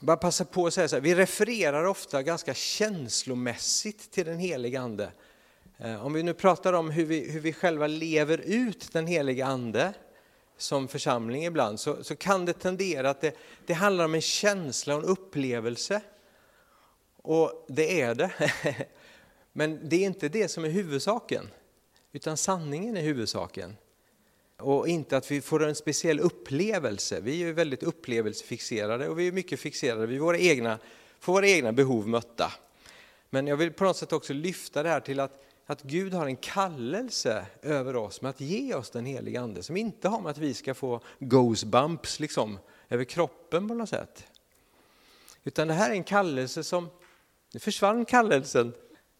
Bara 0.01 0.17
passa 0.17 0.45
på 0.45 0.67
att 0.67 0.73
säga 0.73 0.87
så 0.87 0.95
här, 0.95 1.01
vi 1.01 1.15
refererar 1.15 1.85
ofta 1.85 2.23
ganska 2.23 2.53
känslomässigt 2.53 4.11
till 4.11 4.25
den 4.25 4.39
helige 4.39 4.81
Ande. 4.81 5.11
Eh, 5.77 6.05
om 6.05 6.13
vi 6.13 6.23
nu 6.23 6.33
pratar 6.33 6.73
om 6.73 6.89
hur 6.89 7.05
vi, 7.05 7.31
hur 7.31 7.39
vi 7.39 7.53
själva 7.53 7.87
lever 7.87 8.37
ut 8.37 8.93
den 8.93 9.07
helige 9.07 9.45
Ande 9.45 9.93
som 10.57 10.87
församling 10.87 11.45
ibland 11.45 11.79
så, 11.79 12.03
så 12.03 12.15
kan 12.15 12.45
det 12.45 12.53
tendera 12.53 13.09
att 13.09 13.21
det, 13.21 13.37
det 13.65 13.73
handlar 13.73 14.05
om 14.05 14.15
en 14.15 14.21
känsla 14.21 14.95
och 14.95 15.03
en 15.03 15.09
upplevelse. 15.09 16.01
Och 17.21 17.65
det 17.67 18.01
är 18.01 18.15
det. 18.15 18.31
Men 19.53 19.89
det 19.89 19.95
är 19.95 20.05
inte 20.05 20.29
det 20.29 20.47
som 20.47 20.65
är 20.65 20.69
huvudsaken, 20.69 21.49
utan 22.11 22.37
sanningen 22.37 22.97
är 22.97 23.01
huvudsaken. 23.01 23.77
Och 24.57 24.87
inte 24.87 25.17
att 25.17 25.31
vi 25.31 25.41
får 25.41 25.63
en 25.63 25.75
speciell 25.75 26.19
upplevelse. 26.19 27.19
Vi 27.21 27.31
är 27.31 27.47
ju 27.47 27.53
väldigt 27.53 27.83
upplevelsefixerade 27.83 29.09
och 29.09 29.19
vi 29.19 29.27
är 29.27 29.31
mycket 29.31 29.59
fixerade 29.59 30.07
vid 30.07 30.19
våra 30.19 30.37
egna, 30.37 30.79
får 31.19 31.33
våra 31.33 31.47
egna 31.47 31.71
behov 31.71 32.07
mötta. 32.07 32.53
Men 33.29 33.47
jag 33.47 33.57
vill 33.57 33.71
på 33.71 33.83
något 33.83 33.97
sätt 33.97 34.13
också 34.13 34.33
lyfta 34.33 34.83
det 34.83 34.89
här 34.89 34.99
till 34.99 35.19
att, 35.19 35.43
att 35.65 35.81
Gud 35.81 36.13
har 36.13 36.25
en 36.25 36.35
kallelse 36.35 37.45
över 37.61 37.95
oss 37.95 38.21
med 38.21 38.29
att 38.29 38.41
ge 38.41 38.73
oss 38.73 38.89
den 38.89 39.05
heliga 39.05 39.41
Ande 39.41 39.63
som 39.63 39.77
inte 39.77 40.07
har 40.07 40.21
med 40.21 40.29
att 40.29 40.37
vi 40.37 40.53
ska 40.53 40.73
få 40.73 41.01
goosebumps 41.19 42.19
liksom, 42.19 42.59
över 42.89 43.03
kroppen 43.03 43.67
på 43.67 43.73
något 43.73 43.89
sätt. 43.89 44.23
Utan 45.43 45.67
det 45.67 45.73
här 45.73 45.89
är 45.89 45.93
en 45.93 46.03
kallelse 46.03 46.63
som, 46.63 46.89
nu 47.53 47.59
försvann 47.59 48.05
kallelsen 48.05 48.73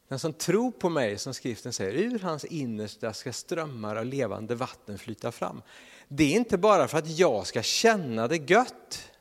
den 0.08 0.20
som 0.20 0.34
tror 0.34 0.72
på 0.72 0.90
mig, 0.90 1.18
som 1.18 1.34
skriften 1.34 1.74
säger, 1.74 1.94
ur 1.94 2.20
hans 2.20 2.46
innersta 2.46 3.14
ska 3.14 3.34
strömmar 3.34 3.96
av 3.96 4.06
levande 4.06 4.56
vatten 4.56 4.98
flyta 4.98 5.32
fram. 5.32 5.62
Det 6.08 6.24
är 6.24 6.38
inte 6.38 6.58
bara 6.58 6.88
för 6.88 6.98
att 6.98 7.18
jag 7.18 7.48
ska 7.48 7.62
känna 7.62 8.28
det 8.28 8.50
gött, 8.50 9.12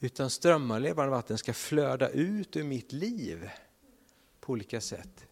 utan 0.00 0.30
strömmar 0.30 0.74
av 0.74 0.80
levande 0.80 1.10
vatten 1.10 1.38
ska 1.38 1.54
flöda 1.54 2.08
ut 2.08 2.56
ur 2.56 2.64
mitt 2.64 2.92
liv 2.92 3.50
på 4.40 4.52
olika 4.52 4.80
sätt 4.80 5.26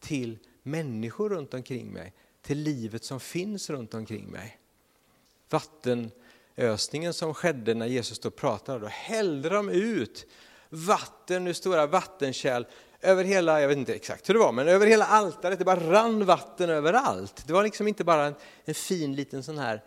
till 0.00 0.38
människor 0.62 1.30
runt 1.30 1.54
omkring 1.54 1.92
mig, 1.92 2.12
till 2.42 2.58
livet 2.58 3.04
som 3.04 3.20
finns 3.20 3.70
runt 3.70 3.94
omkring 3.94 4.26
mig. 4.26 4.58
Vattenösningen 5.50 7.14
som 7.14 7.34
skedde 7.34 7.74
när 7.74 7.86
Jesus 7.86 8.18
då 8.18 8.30
pratade, 8.30 8.78
då 8.78 8.86
hällde 8.86 9.48
de 9.48 9.68
ut 9.68 10.26
vatten 10.68 11.46
ur 11.46 11.52
stora 11.52 11.86
vattenkärl 11.86 12.64
över 13.06 13.24
hela, 13.24 13.60
jag 13.60 13.68
vet 13.68 13.78
inte 13.78 13.94
exakt 13.94 14.28
hur 14.28 14.34
det 14.34 14.40
var, 14.40 14.52
men 14.52 14.68
över 14.68 14.86
hela 14.86 15.06
altaret, 15.06 15.58
det 15.58 15.64
bara 15.64 15.90
rann 15.92 16.24
vatten 16.24 16.70
överallt. 16.70 17.42
Det 17.46 17.52
var 17.52 17.62
liksom 17.62 17.88
inte 17.88 18.04
bara 18.04 18.24
en, 18.24 18.34
en 18.64 18.74
fin 18.74 19.14
liten 19.14 19.42
sån 19.42 19.58
här 19.58 19.82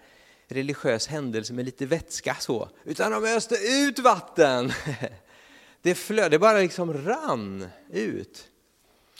religiös 0.48 1.08
händelse 1.08 1.54
med 1.54 1.66
lite 1.66 1.86
vätska 1.86 2.36
så, 2.40 2.70
utan 2.84 3.12
de 3.12 3.26
öste 3.26 3.56
ut 3.56 4.00
vatten. 4.00 4.72
Det 5.82 5.96
flödade, 5.96 6.30
det 6.30 6.40
bara 6.40 6.58
liksom 6.58 6.94
rann 6.94 7.68
ut. 7.90 8.50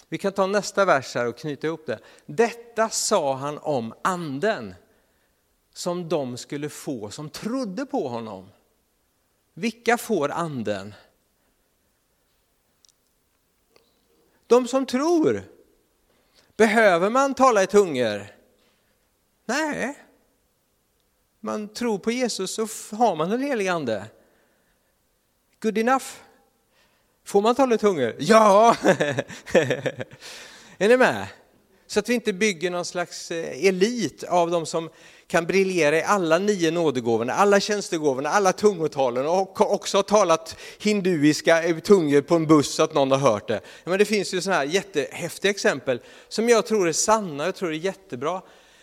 Vi 0.10 0.18
kan 0.18 0.32
ta 0.34 0.48
nästa 0.48 0.86
vers 0.86 1.16
här 1.16 1.28
och 1.28 1.38
knyta 1.38 1.68
ihop 1.68 1.86
det. 1.86 2.00
Detta 2.26 2.90
sa 2.90 3.36
han 3.36 3.58
om 3.58 3.94
anden 4.02 4.76
som 5.74 6.10
de 6.10 6.38
skulle 6.38 6.70
få 6.70 7.10
som 7.10 7.30
trodde 7.30 7.86
på 7.86 8.08
honom. 8.08 8.50
Vilka 9.54 9.98
får 9.98 10.30
anden? 10.30 10.94
De 14.50 14.68
som 14.68 14.86
tror. 14.86 15.44
Behöver 16.58 17.10
man 17.10 17.34
tala 17.34 17.64
i 17.64 17.68
tungor? 17.68 18.28
Nej. 19.46 19.98
Man 21.40 21.74
tror 21.74 22.00
på 22.00 22.12
Jesus 22.12 22.54
så 22.54 22.96
har 22.96 23.16
man 23.16 23.30
den 23.30 23.42
helige 23.42 23.74
Ande. 23.74 24.06
Good 25.60 25.78
enough. 25.78 26.06
Får 27.24 27.42
man 27.42 27.56
tala 27.56 27.76
i 27.76 27.78
tungor? 27.78 28.16
Ja! 28.20 28.76
är 30.78 30.88
ni 30.88 30.98
med? 30.98 31.28
Så 31.92 32.00
att 32.00 32.10
vi 32.10 32.14
inte 32.14 32.34
bygger 32.34 32.72
någon 32.72 32.86
slags 32.86 33.32
eh, 33.32 33.68
elit 33.68 34.24
av 34.24 34.52
de 34.52 34.66
som 34.66 34.90
kan 35.28 35.46
briljera 35.46 35.98
i 35.98 36.04
alla 36.04 36.38
nio 36.38 36.72
nådegåvorna, 36.72 37.34
alla 37.34 37.60
tjänstegåvorna, 37.60 38.30
alla 38.30 38.54
tungotalen 38.54 39.28
och 39.28 39.74
också 39.74 39.98
har 39.98 40.04
talat 40.04 40.56
hinduiska 40.80 41.82
tungor 41.84 42.22
på 42.22 42.36
en 42.36 42.48
buss 42.48 42.74
så 42.74 42.84
att 42.84 42.94
någon 42.94 43.12
har 43.12 43.18
hört 43.18 43.48
det. 43.48 43.62
Men 43.84 44.00
det 44.00 44.06
finns 44.06 44.34
ju 44.34 44.42
sådana 44.42 44.60
här 44.60 44.68
jättehäftiga 44.68 45.52
exempel 45.52 46.02
som 46.28 46.50
jag 46.50 46.66
tror 46.66 46.88
är 46.88 46.94
sanna, 46.94 47.46
jag 47.46 47.56
tror 47.56 47.70
är 47.70 47.78
jättebra. 47.78 48.42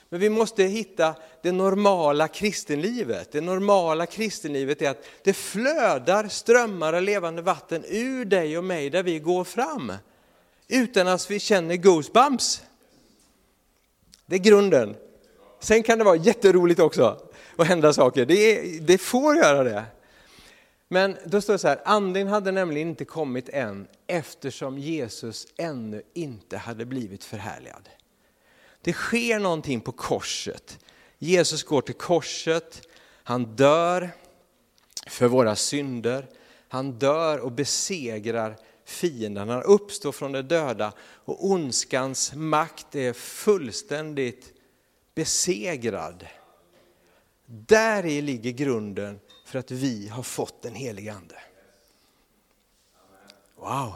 Men 0.08 0.20
vi 0.20 0.30
måste 0.30 0.62
hitta 0.62 1.14
det 1.42 1.52
normala 1.52 2.28
kristenlivet. 2.28 3.32
Det 3.32 3.40
normala 3.40 4.06
kristenlivet 4.06 4.82
är 4.82 4.90
att 4.90 5.04
det 5.24 5.32
flödar 5.32 6.28
strömmar 6.28 6.92
av 6.92 7.02
levande 7.02 7.42
vatten 7.42 7.84
ur 7.88 8.24
dig 8.24 8.58
och 8.58 8.64
mig 8.64 8.90
där 8.90 9.02
vi 9.02 9.18
går 9.18 9.44
fram. 9.44 9.92
Utan 10.68 11.08
att 11.08 11.30
vi 11.30 11.40
känner 11.40 11.76
goosebumps. 11.76 12.62
Det 14.26 14.34
är 14.34 14.40
grunden. 14.40 14.96
Sen 15.60 15.82
kan 15.82 15.98
det 15.98 16.04
vara 16.04 16.16
jätteroligt 16.16 16.80
också 16.80 17.20
att 17.56 17.66
hända 17.66 17.92
saker. 17.92 18.26
Det, 18.26 18.34
är, 18.34 18.80
det 18.80 18.98
får 18.98 19.36
göra 19.36 19.64
det. 19.64 19.84
Men 20.88 21.16
då 21.24 21.40
står 21.40 21.52
det 21.52 21.58
så 21.58 21.68
här, 21.68 21.80
anden 21.84 22.26
hade 22.28 22.52
nämligen 22.52 22.88
inte 22.88 23.04
kommit 23.04 23.48
än 23.48 23.86
eftersom 24.06 24.78
Jesus 24.78 25.46
ännu 25.56 26.02
inte 26.14 26.56
hade 26.56 26.84
blivit 26.84 27.24
förhärligad. 27.24 27.88
Det 28.80 28.92
sker 28.92 29.38
någonting 29.38 29.80
på 29.80 29.92
korset. 29.92 30.78
Jesus 31.18 31.62
går 31.62 31.80
till 31.80 31.94
korset, 31.94 32.88
han 33.22 33.44
dör 33.56 34.10
för 35.06 35.28
våra 35.28 35.56
synder, 35.56 36.26
han 36.68 36.92
dör 36.92 37.38
och 37.38 37.52
besegrar 37.52 38.56
fienden, 38.86 39.48
han 39.48 39.62
uppstår 39.62 40.12
från 40.12 40.32
de 40.32 40.42
döda 40.42 40.92
och 41.00 41.44
ondskans 41.44 42.34
makt 42.34 42.94
är 42.94 43.12
fullständigt 43.12 44.52
besegrad. 45.14 46.26
Där 47.46 48.06
i 48.06 48.22
ligger 48.22 48.50
grunden 48.50 49.20
för 49.44 49.58
att 49.58 49.70
vi 49.70 50.08
har 50.08 50.22
fått 50.22 50.62
den 50.62 50.74
helige 50.74 51.12
Ande. 51.12 51.38
Wow! 53.56 53.94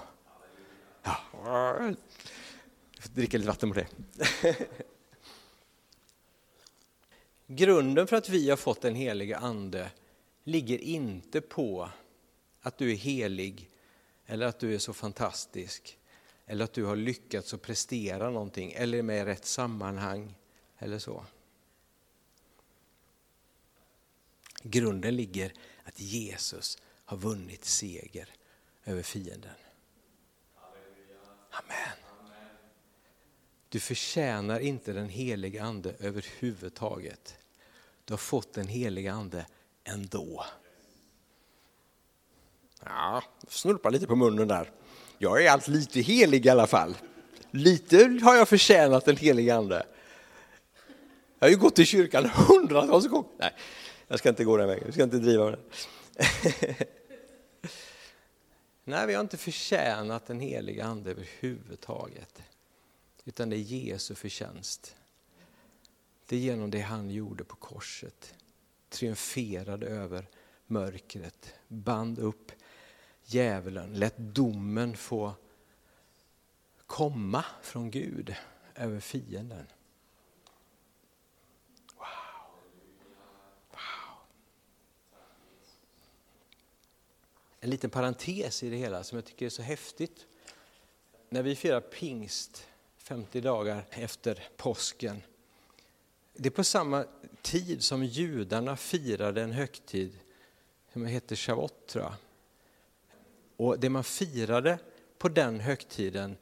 Ja. 1.02 1.16
Jag 1.42 1.96
får 3.00 3.10
dricka 3.10 3.38
lite 3.38 3.48
vatten 3.48 3.72
på 3.72 3.80
det. 3.80 3.86
Grunden 7.46 8.06
för 8.06 8.16
att 8.16 8.28
vi 8.28 8.50
har 8.50 8.56
fått 8.56 8.80
den 8.80 8.94
helige 8.94 9.38
Ande 9.38 9.90
ligger 10.44 10.78
inte 10.78 11.40
på 11.40 11.90
att 12.60 12.78
du 12.78 12.90
är 12.92 12.96
helig 12.96 13.70
eller 14.30 14.46
att 14.46 14.58
du 14.58 14.74
är 14.74 14.78
så 14.78 14.92
fantastisk 14.92 15.98
eller 16.46 16.64
att 16.64 16.72
du 16.72 16.84
har 16.84 16.96
lyckats 16.96 17.54
att 17.54 17.62
prestera 17.62 18.30
någonting 18.30 18.72
eller 18.72 18.98
är 18.98 19.02
med 19.02 19.22
i 19.22 19.24
rätt 19.24 19.44
sammanhang 19.44 20.34
eller 20.78 20.98
så. 20.98 21.24
Grunden 24.62 25.16
ligger 25.16 25.52
att 25.84 26.00
Jesus 26.00 26.78
har 27.04 27.16
vunnit 27.16 27.64
seger 27.64 28.28
över 28.84 29.02
fienden. 29.02 29.54
Amen. 31.50 31.98
Du 33.68 33.80
förtjänar 33.80 34.60
inte 34.60 34.92
den 34.92 35.08
heliga 35.08 35.62
ande 35.62 35.94
överhuvudtaget. 35.98 37.38
Du 38.04 38.12
har 38.12 38.18
fått 38.18 38.52
den 38.52 38.68
heliga 38.68 39.12
ande 39.12 39.46
ändå. 39.84 40.44
Ja, 42.84 43.22
snurpa 43.48 43.90
lite 43.90 44.06
på 44.06 44.16
munnen 44.16 44.48
där. 44.48 44.70
Jag 45.18 45.44
är 45.44 45.50
allt 45.50 45.68
lite 45.68 46.00
helig 46.00 46.46
i 46.46 46.48
alla 46.48 46.66
fall. 46.66 46.96
Lite 47.50 48.18
har 48.22 48.36
jag 48.36 48.48
förtjänat 48.48 49.04
den 49.04 49.16
helige 49.16 49.54
ande. 49.54 49.86
Jag 51.38 51.46
har 51.46 51.50
ju 51.50 51.56
gått 51.56 51.78
i 51.78 51.86
kyrkan 51.86 52.30
hundratals 52.48 53.08
gånger. 53.08 53.30
Nej, 53.38 53.54
jag 54.08 54.18
ska 54.18 54.28
inte 54.28 54.44
gå 54.44 54.56
den 54.56 54.68
vägen, 54.68 54.82
jag 54.84 54.94
ska 54.94 55.02
inte 55.02 55.18
driva 55.18 55.44
med 55.44 55.52
det. 55.52 55.58
Nej, 58.84 59.06
vi 59.06 59.14
har 59.14 59.20
inte 59.20 59.36
förtjänat 59.36 60.26
den 60.26 60.40
heliga 60.40 60.84
Ande 60.84 61.10
överhuvudtaget. 61.10 62.42
Utan 63.24 63.50
det 63.50 63.56
är 63.56 63.58
Jesu 63.58 64.14
förtjänst. 64.14 64.96
Det 66.26 66.36
är 66.36 66.40
genom 66.40 66.70
det 66.70 66.80
han 66.80 67.10
gjorde 67.10 67.44
på 67.44 67.56
korset. 67.56 68.34
Triumferade 68.88 69.86
över 69.86 70.28
mörkret, 70.66 71.54
band 71.68 72.18
upp 72.18 72.52
djävulen, 73.24 73.92
lät 73.92 74.16
domen 74.16 74.96
få 74.96 75.34
komma 76.86 77.44
från 77.62 77.90
Gud 77.90 78.34
över 78.74 79.00
fienden. 79.00 79.66
en 87.60 87.70
liten 87.70 87.90
parentes 87.90 88.62
i 88.62 88.70
det 88.70 88.76
hela 88.76 89.04
som 89.04 89.16
jag 89.16 89.24
tycker 89.24 89.46
är 89.46 89.50
så 89.50 89.62
häftigt. 89.62 90.26
När 91.28 91.42
vi 91.42 91.56
firar 91.56 91.80
pingst 91.80 92.66
50 92.96 93.40
dagar 93.40 93.84
efter 93.90 94.48
påsken, 94.56 95.22
det 96.34 96.48
är 96.48 96.50
på 96.50 96.64
samma 96.64 97.04
tid 97.42 97.84
som 97.84 98.04
judarna 98.04 98.76
firade 98.76 99.42
en 99.42 99.52
högtid 99.52 100.18
som 100.92 101.06
heter 101.06 101.36
Shavuot, 101.36 101.86
tror 101.86 102.04
jag. 102.04 102.14
Och 103.60 103.78
det 103.78 103.90
man 103.90 104.04
firade 104.04 104.78
på 105.18 105.28
den 105.28 105.60
högtiden 105.60 106.36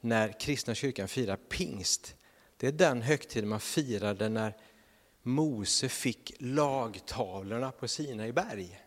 när 0.00 0.40
kristna 0.40 0.74
kyrkan 0.74 1.08
firar 1.08 1.36
pingst, 1.36 2.14
det 2.56 2.66
är 2.66 2.72
den 2.72 3.02
högtiden 3.02 3.48
man 3.48 3.60
firade 3.60 4.28
när 4.28 4.56
Mose 5.22 5.88
fick 5.88 6.32
lagtavlorna 6.38 7.70
på 7.70 7.88
Sinai 7.88 8.32
berg. 8.32 8.80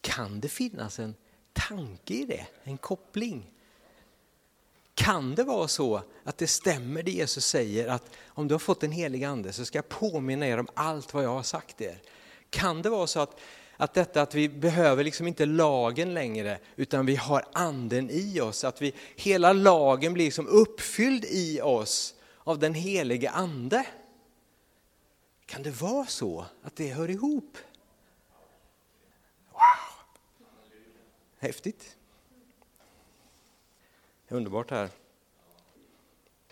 Kan 0.00 0.40
det 0.40 0.48
finnas 0.48 0.98
en 0.98 1.14
tanke 1.52 2.14
i 2.14 2.24
det, 2.24 2.46
en 2.62 2.78
koppling? 2.78 3.52
Kan 4.94 5.34
det 5.34 5.44
vara 5.44 5.68
så 5.68 6.02
att 6.24 6.38
det 6.38 6.46
stämmer 6.46 7.02
det 7.02 7.10
Jesus 7.10 7.46
säger 7.46 7.88
att 7.88 8.10
om 8.26 8.48
du 8.48 8.54
har 8.54 8.58
fått 8.58 8.82
en 8.82 8.92
helig 8.92 9.24
ande 9.24 9.52
så 9.52 9.64
ska 9.64 9.78
jag 9.78 9.88
påminna 9.88 10.46
er 10.46 10.58
om 10.58 10.68
allt 10.74 11.14
vad 11.14 11.24
jag 11.24 11.34
har 11.34 11.42
sagt 11.42 11.80
er? 11.80 12.02
Kan 12.50 12.82
det 12.82 12.90
vara 12.90 13.06
så 13.06 13.20
att, 13.20 13.40
att 13.76 13.94
detta 13.94 14.22
att 14.22 14.34
vi 14.34 14.48
behöver 14.48 15.04
liksom 15.04 15.26
inte 15.26 15.46
lagen 15.46 16.14
längre 16.14 16.58
utan 16.76 17.06
vi 17.06 17.16
har 17.16 17.44
anden 17.52 18.10
i 18.10 18.40
oss, 18.40 18.64
att 18.64 18.82
vi, 18.82 18.94
hela 19.16 19.52
lagen 19.52 20.12
blir 20.14 20.24
liksom 20.24 20.48
uppfylld 20.48 21.24
i 21.24 21.60
oss 21.60 22.14
av 22.38 22.58
den 22.58 22.74
helige 22.74 23.30
ande? 23.30 23.86
Kan 25.46 25.62
det 25.62 25.70
vara 25.70 26.06
så 26.06 26.46
att 26.62 26.76
det 26.76 26.88
hör 26.88 27.10
ihop? 27.10 27.58
Wow! 29.52 29.60
Häftigt. 31.38 31.96
Underbart 34.28 34.70
här. 34.70 34.88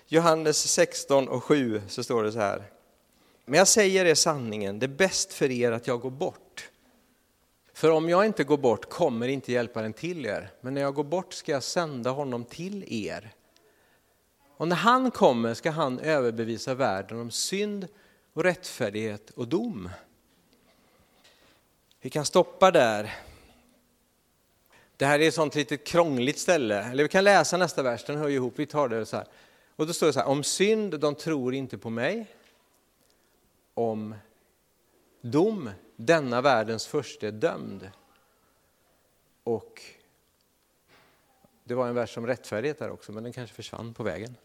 Johannes 0.07 0.73
16 0.73 1.29
och 1.29 1.45
7 1.45 1.83
så 1.89 2.05
står 2.05 2.23
det 2.23 2.33
så 2.33 2.39
här. 2.39 2.65
Men 3.45 3.59
jag 3.59 3.69
säger 3.69 4.05
er 4.05 4.15
sanningen, 4.15 4.79
det 4.79 4.87
är 4.87 4.89
bäst 4.89 5.33
för 5.33 5.51
er 5.51 5.73
att 5.73 5.87
jag 5.87 6.01
går 6.01 6.11
bort. 6.11 6.42
För 7.83 7.91
om 7.91 8.09
jag 8.09 8.27
inte 8.27 8.45
går 8.45 8.57
bort 8.57 8.91
kommer 8.91 9.29
inte 9.29 9.53
hjälparen 9.53 9.93
till 9.93 10.27
er, 10.27 10.51
men 10.61 10.75
när 10.75 10.81
jag 10.81 10.95
går 10.95 11.05
bort 11.05 11.33
ska 11.33 11.53
jag 11.53 11.63
sända 11.63 12.11
honom 12.11 12.45
till 12.45 12.85
er. 12.89 13.35
Och 14.57 14.69
när 14.69 14.77
han 14.77 15.11
kommer 15.11 15.55
ska 15.55 15.71
han 15.71 15.99
överbevisa 15.99 16.75
världen 16.75 17.21
om 17.21 17.31
synd 17.31 17.89
och 18.33 18.45
rättfärdighet 18.45 19.31
och 19.31 19.49
dom. 19.49 19.91
Vi 22.01 22.11
kan 22.11 22.25
stoppa 22.25 22.71
där. 22.71 23.15
Det 24.97 25.07
här 25.07 25.19
är 25.19 25.29
ett 25.29 25.35
sånt 25.35 25.55
litet 25.55 25.87
krångligt 25.87 26.39
ställe, 26.39 26.83
eller 26.83 27.03
vi 27.03 27.09
kan 27.09 27.25
läsa 27.25 27.57
nästa 27.57 27.83
vers, 27.83 28.05
den 28.05 28.17
hör 28.17 28.29
ju 28.29 28.35
ihop, 28.35 28.55
vi 28.57 28.67
tar 28.67 28.89
det 28.89 29.07
så 29.07 29.17
här. 29.17 29.27
Och 29.77 29.87
då 29.87 29.93
står 29.93 30.07
det 30.07 30.13
så 30.13 30.21
här, 30.21 30.29
om 30.29 30.45
synd, 30.45 31.01
de 31.01 31.15
tror 31.15 31.55
inte 31.55 31.79
på 31.79 31.91
mig. 31.91 32.27
Om 33.75 34.15
dom, 35.23 35.71
denna 35.97 36.41
världens 36.41 36.87
första 36.87 37.27
är 37.27 37.33
dömd. 37.33 37.91
Och 39.45 39.83
det 41.65 41.75
var 41.75 41.89
en 41.89 41.95
vers 41.95 42.17
om 42.17 42.27
rättfärdighet 42.27 42.79
där 42.79 42.91
också, 42.91 43.13
men 43.13 43.23
den 43.23 43.33
kanske 43.33 43.57
försvann 43.57 43.95
på 43.95 44.03
vägen. 44.03 44.37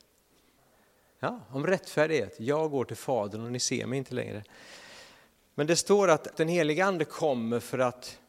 Ja, 1.19 1.39
om 1.50 1.67
rättfärdighet. 1.67 2.39
Jag 2.39 2.72
går 2.72 2.86
till 2.86 2.98
Fadern 2.98 3.46
och 3.46 3.51
ni 3.51 3.60
ser 3.60 3.86
mig 3.86 3.98
inte 3.98 4.15
längre. 4.15 4.43
Men 5.55 5.67
det 5.67 5.75
står 5.75 6.07
att 6.07 6.38
den 6.38 6.48
heliga 6.48 6.86
Ande 6.86 7.05
kommer 7.05 7.60
för 7.60 7.79
att 7.79 8.19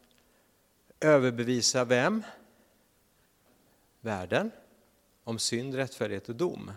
överbevisa 1.00 1.84
vem? 1.84 2.22
Världen. 4.00 4.50
Om 5.24 5.38
synd, 5.38 5.74
rättfärdighet 5.74 6.28
och 6.28 6.36
dom. 6.36 6.72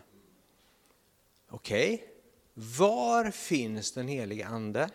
Okej, 1.49 1.93
okay. 1.93 2.07
var 2.53 3.31
finns 3.31 3.91
den 3.91 4.07
heliga 4.07 4.47
Ande? 4.47 4.89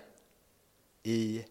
I 1.09 1.45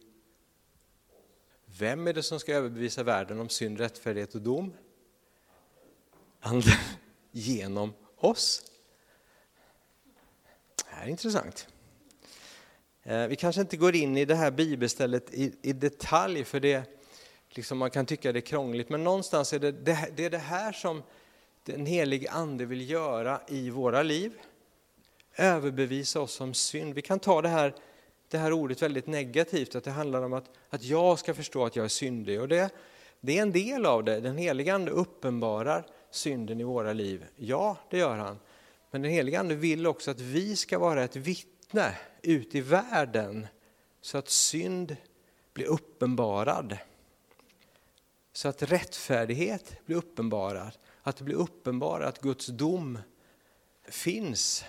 vem 1.65 2.07
är 2.07 2.13
det 2.13 2.23
som 2.23 2.39
ska 2.39 2.53
överbevisa 2.53 3.03
världen 3.03 3.39
om 3.39 3.49
synd, 3.49 3.79
rättfärdighet 3.79 4.35
och 4.35 4.41
dom? 4.41 4.73
Anden 6.39 6.73
genom 7.31 7.93
oss. 8.15 8.71
Det 10.75 10.95
här 10.95 11.05
är 11.05 11.09
intressant. 11.09 11.67
Eh, 13.03 13.27
vi 13.27 13.35
kanske 13.35 13.61
inte 13.61 13.77
går 13.77 13.95
in 13.95 14.17
i 14.17 14.25
det 14.25 14.35
här 14.35 14.51
bibelstället 14.51 15.33
i, 15.33 15.55
i 15.61 15.73
detalj, 15.73 16.43
för 16.43 16.59
det, 16.59 16.83
liksom 17.49 17.77
man 17.77 17.91
kan 17.91 18.05
tycka 18.05 18.31
det 18.31 18.39
är 18.39 18.41
krångligt, 18.41 18.89
men 18.89 19.03
någonstans 19.03 19.53
är 19.53 19.59
det 19.59 19.71
det, 19.71 20.09
det 20.15 20.25
är 20.25 20.29
det 20.29 20.37
här 20.37 20.71
som 20.71 21.03
den 21.63 21.85
helige 21.85 22.31
Ande 22.31 22.65
vill 22.65 22.89
göra 22.89 23.41
i 23.47 23.69
våra 23.69 24.03
liv. 24.03 24.33
Överbevisa 25.35 26.21
oss 26.21 26.41
om 26.41 26.53
synd. 26.53 26.93
Vi 26.93 27.01
kan 27.01 27.19
ta 27.19 27.41
det 27.41 27.49
här, 27.49 27.75
det 28.35 28.41
här 28.41 28.53
ordet 28.53 28.81
väldigt 28.81 29.07
negativt, 29.07 29.75
att 29.75 29.83
det 29.83 29.91
handlar 29.91 30.21
om 30.21 30.33
att, 30.33 30.49
att 30.69 30.83
jag 30.83 31.19
ska 31.19 31.33
förstå 31.33 31.65
att 31.65 31.75
jag 31.75 31.85
är 31.85 31.89
syndig. 31.89 32.41
Och 32.41 32.47
det, 32.47 32.69
det 33.21 33.37
är 33.37 33.41
en 33.41 33.51
del 33.51 33.85
av 33.85 34.03
det. 34.03 34.19
Den 34.19 34.37
helige 34.37 34.73
Ande 34.73 34.91
uppenbarar 34.91 35.85
synden 36.11 36.59
i 36.59 36.63
våra 36.63 36.93
liv. 36.93 37.25
Ja, 37.35 37.77
det 37.89 37.97
gör 37.97 38.15
han. 38.15 38.39
Men 38.91 39.01
den 39.01 39.11
helige 39.11 39.39
Ande 39.39 39.55
vill 39.55 39.87
också 39.87 40.11
att 40.11 40.19
vi 40.19 40.55
ska 40.55 40.79
vara 40.79 41.03
ett 41.03 41.15
vittne 41.15 41.95
ut 42.21 42.55
i 42.55 42.61
världen 42.61 43.47
så 44.01 44.17
att 44.17 44.29
synd 44.29 44.95
blir 45.53 45.65
uppenbarad. 45.65 46.77
Så 48.33 48.47
att 48.47 48.63
rättfärdighet 48.63 49.85
blir 49.85 49.97
uppenbarad, 49.97 50.71
att 51.01 51.17
det 51.17 51.23
blir 51.23 51.35
uppenbarat 51.35 52.07
att 52.07 52.21
Guds 52.21 52.47
dom 52.47 52.99
finns. 53.89 54.65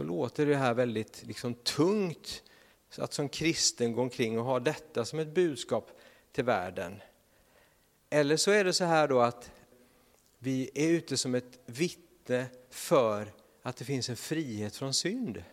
Då 0.00 0.04
låter 0.04 0.46
det 0.46 0.56
här 0.56 0.74
väldigt 0.74 1.22
liksom 1.26 1.54
tungt 1.54 2.42
så 2.90 3.02
att 3.02 3.12
som 3.12 3.28
kristen 3.28 3.92
gå 3.92 4.02
omkring 4.02 4.38
och 4.38 4.44
ha 4.44 4.60
detta 4.60 5.04
som 5.04 5.18
ett 5.18 5.34
budskap 5.34 5.90
till 6.32 6.44
världen. 6.44 7.02
Eller 8.10 8.36
så 8.36 8.50
är 8.50 8.64
det 8.64 8.72
så 8.72 8.84
här 8.84 9.08
då 9.08 9.20
att 9.20 9.50
vi 10.38 10.70
är 10.74 10.88
ute 10.88 11.16
som 11.16 11.34
ett 11.34 11.58
vittne 11.66 12.46
för 12.70 13.32
att 13.62 13.76
det 13.76 13.84
finns 13.84 14.08
en 14.08 14.16
frihet 14.16 14.76
från 14.76 14.94
synd. 14.94 15.44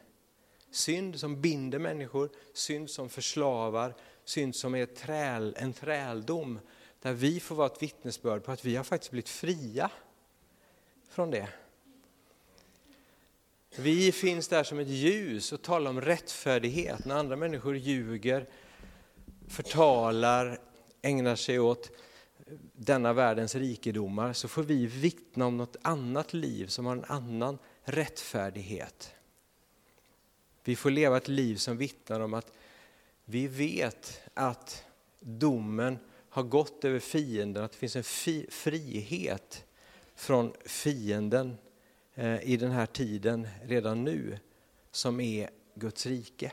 Synd 0.72 1.20
som 1.20 1.42
binder 1.42 1.80
människor, 1.80 2.30
synd 2.54 2.90
som 2.90 3.10
förslavar, 3.10 3.96
synd 4.26 4.56
som 4.56 4.76
är 4.76 4.86
träl, 4.86 5.56
en 5.58 5.74
träldom. 5.74 6.60
Där 7.02 7.14
vi 7.14 7.40
får 7.40 7.56
vara 7.56 7.68
ett 7.68 7.84
vittnesbörd 7.84 8.44
på 8.44 8.52
att 8.52 8.66
vi 8.66 8.76
har 8.76 8.84
faktiskt 8.84 9.12
blivit 9.12 9.30
fria 9.30 9.92
från 11.10 11.32
det. 11.32 11.48
Vi 13.76 14.12
finns 14.12 14.48
där 14.48 14.64
som 14.64 14.80
ett 14.80 14.88
ljus 14.88 15.52
och 15.52 15.62
talar 15.62 15.90
om 15.90 16.02
rättfärdighet 16.02 17.06
när 17.06 17.16
andra 17.16 17.36
människor 17.36 17.78
ljuger, 17.78 18.50
förtalar, 19.48 20.60
ägnar 21.02 21.36
sig 21.36 21.60
åt 21.60 21.92
denna 22.74 23.14
världens 23.14 23.56
rikedomar 23.56 24.34
så 24.34 24.48
får 24.48 24.64
vi 24.64 24.86
vittna 24.86 25.46
om 25.46 25.58
något 25.58 25.76
annat 25.82 26.34
liv 26.34 26.68
som 26.68 26.86
har 26.86 26.96
en 26.96 27.04
annan 27.04 27.58
rättfärdighet. 27.84 29.14
Vi 30.64 30.76
får 30.76 30.92
leva 30.92 31.18
ett 31.18 31.28
liv 31.28 31.56
som 31.56 31.78
vittnar 31.78 32.20
om 32.20 32.34
att 32.34 32.52
vi 33.26 33.48
vet 33.48 34.22
att 34.34 34.84
domen 35.20 35.98
har 36.30 36.44
gått 36.44 36.86
över 36.86 37.00
fienden, 37.00 37.64
att 37.64 37.72
det 37.72 37.78
finns 37.78 37.96
en 37.96 38.04
fi 38.04 38.48
frihet 38.50 39.66
från 40.16 40.54
fienden 40.66 41.58
Eh, 42.20 42.50
i 42.50 42.58
den 42.58 42.72
här 42.72 42.86
tiden 42.86 43.48
redan 43.64 44.04
nu 44.04 44.40
som 44.92 45.20
är 45.20 45.50
Guds 45.76 46.06
rike. 46.06 46.52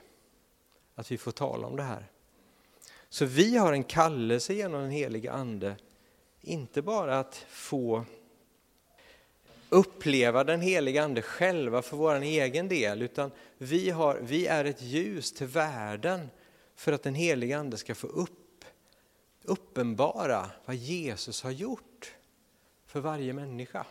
Att 0.94 1.12
vi 1.12 1.18
får 1.18 1.32
tala 1.32 1.66
om 1.66 1.76
det 1.76 1.82
här. 1.82 2.06
Så 3.08 3.24
vi 3.24 3.56
har 3.56 3.72
en 3.72 3.84
kallelse 3.84 4.54
genom 4.54 4.80
den 4.80 4.90
heliga 4.90 5.32
Ande, 5.32 5.76
inte 6.40 6.82
bara 6.82 7.18
att 7.18 7.34
få 7.48 8.04
uppleva 9.68 10.44
den 10.44 10.60
heliga 10.60 11.04
Ande 11.04 11.22
själva 11.22 11.82
för 11.82 11.96
vår 11.96 12.14
egen 12.14 12.68
del, 12.68 13.02
utan 13.02 13.30
vi, 13.58 13.90
har, 13.90 14.18
vi 14.22 14.46
är 14.46 14.64
ett 14.64 14.82
ljus 14.82 15.32
till 15.32 15.46
världen 15.46 16.30
för 16.74 16.92
att 16.92 17.02
den 17.02 17.14
heliga 17.14 17.58
Ande 17.58 17.76
ska 17.76 17.94
få 17.94 18.06
upp, 18.06 18.64
uppenbara 19.42 20.50
vad 20.64 20.76
Jesus 20.76 21.42
har 21.42 21.50
gjort 21.50 22.14
för 22.86 23.00
varje 23.00 23.32
människa. 23.32 23.86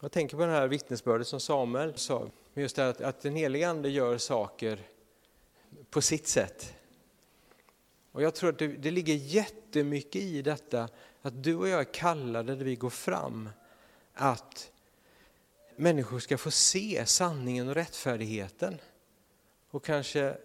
Jag 0.00 0.12
tänker 0.12 0.36
på 0.36 0.46
det 0.46 0.52
här 0.52 0.68
vittnesbördet 0.68 1.26
som 1.26 1.40
Samuel 1.40 1.98
sa, 1.98 2.30
just 2.54 2.76
det 2.76 2.88
att, 2.88 3.00
att 3.00 3.20
den 3.20 3.36
helige 3.36 3.68
Ande 3.68 3.88
gör 3.88 4.18
saker 4.18 4.80
på 5.90 6.00
sitt 6.00 6.26
sätt. 6.26 6.74
Och 8.12 8.22
jag 8.22 8.34
tror 8.34 8.50
att 8.50 8.58
det, 8.58 8.66
det 8.66 8.90
ligger 8.90 9.14
jättemycket 9.14 10.22
i 10.22 10.42
detta 10.42 10.88
att 11.22 11.42
du 11.42 11.56
och 11.56 11.68
jag 11.68 11.80
är 11.80 11.92
kallade 11.92 12.56
när 12.56 12.64
vi 12.64 12.76
går 12.76 12.90
fram 12.90 13.48
att 14.14 14.70
människor 15.76 16.18
ska 16.18 16.38
få 16.38 16.50
se 16.50 17.06
sanningen 17.06 17.68
och 17.68 17.74
rättfärdigheten. 17.74 18.78
Och 19.70 19.84
kanske 19.84 20.36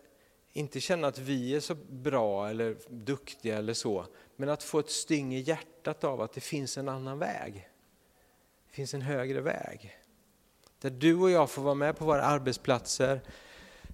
inte 0.54 0.80
känna 0.80 1.08
att 1.08 1.20
vi 1.20 1.56
är 1.56 1.60
så 1.60 1.76
bra 1.90 2.50
eller 2.50 2.78
duktiga 2.90 3.58
eller 3.58 3.74
så, 3.74 4.06
men 4.36 4.50
att 4.50 4.64
få 4.64 4.80
ett 4.80 4.90
styng 4.90 5.36
i 5.36 5.40
hjärtat 5.40 6.04
av 6.04 6.22
att 6.22 6.34
det 6.34 6.42
finns 6.42 6.78
en 6.78 6.90
annan 6.90 7.20
väg. 7.20 7.70
Det 8.74 8.76
finns 8.76 8.94
en 8.94 9.02
högre 9.02 9.42
väg. 9.42 9.98
Där 10.80 10.90
du 10.90 11.16
och 11.16 11.32
jag 11.32 11.50
får 11.50 11.62
vara 11.62 11.76
med 11.76 11.98
på 11.98 12.06
våra 12.06 12.24
arbetsplatser, 12.24 13.22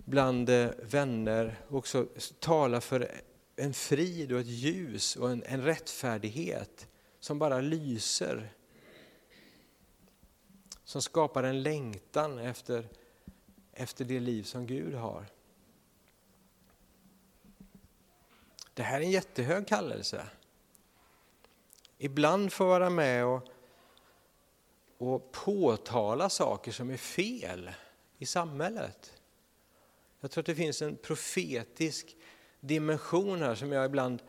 bland 0.06 0.50
eh, 0.50 0.70
vänner 0.82 1.60
och 1.68 1.78
också 1.78 2.08
tala 2.40 2.82
för 2.82 3.12
en 3.56 3.74
frid 3.74 4.32
och 4.32 4.40
ett 4.40 4.48
ljus 4.48 5.16
och 5.16 5.32
en, 5.32 5.44
en 5.44 5.64
rättfärdighet 5.64 6.88
som 7.20 7.40
bara 7.40 7.62
lyser. 7.62 8.54
Som 10.84 11.02
skapar 11.02 11.44
en 11.44 11.64
längtan 11.64 12.40
efter, 12.40 12.90
efter 13.74 14.06
det 14.06 14.20
liv 14.20 14.44
som 14.44 14.68
Gud 14.68 14.94
har. 14.94 15.26
Det 18.74 18.84
här 18.84 19.02
är 19.02 19.06
en 19.06 19.12
jättehög 19.12 19.68
kallelse. 19.68 20.26
Ibland 21.98 22.54
får 22.54 22.66
vara 22.66 22.90
med 22.90 23.26
och, 23.26 23.48
och 25.00 25.32
påtala 25.32 26.30
saker 26.30 26.72
som 26.72 26.90
är 26.90 26.98
fel 26.98 27.72
i 28.18 28.26
samhället. 28.26 29.14
Jag 30.20 30.32
tror 30.32 30.42
att 30.42 30.46
det 30.46 30.56
finns 30.56 30.82
en 30.82 30.96
profetisk 30.96 32.16
dimension 32.60 33.42
här 33.42 33.56
som 33.56 33.72
jag 33.72 33.86
ibland... 33.86 34.22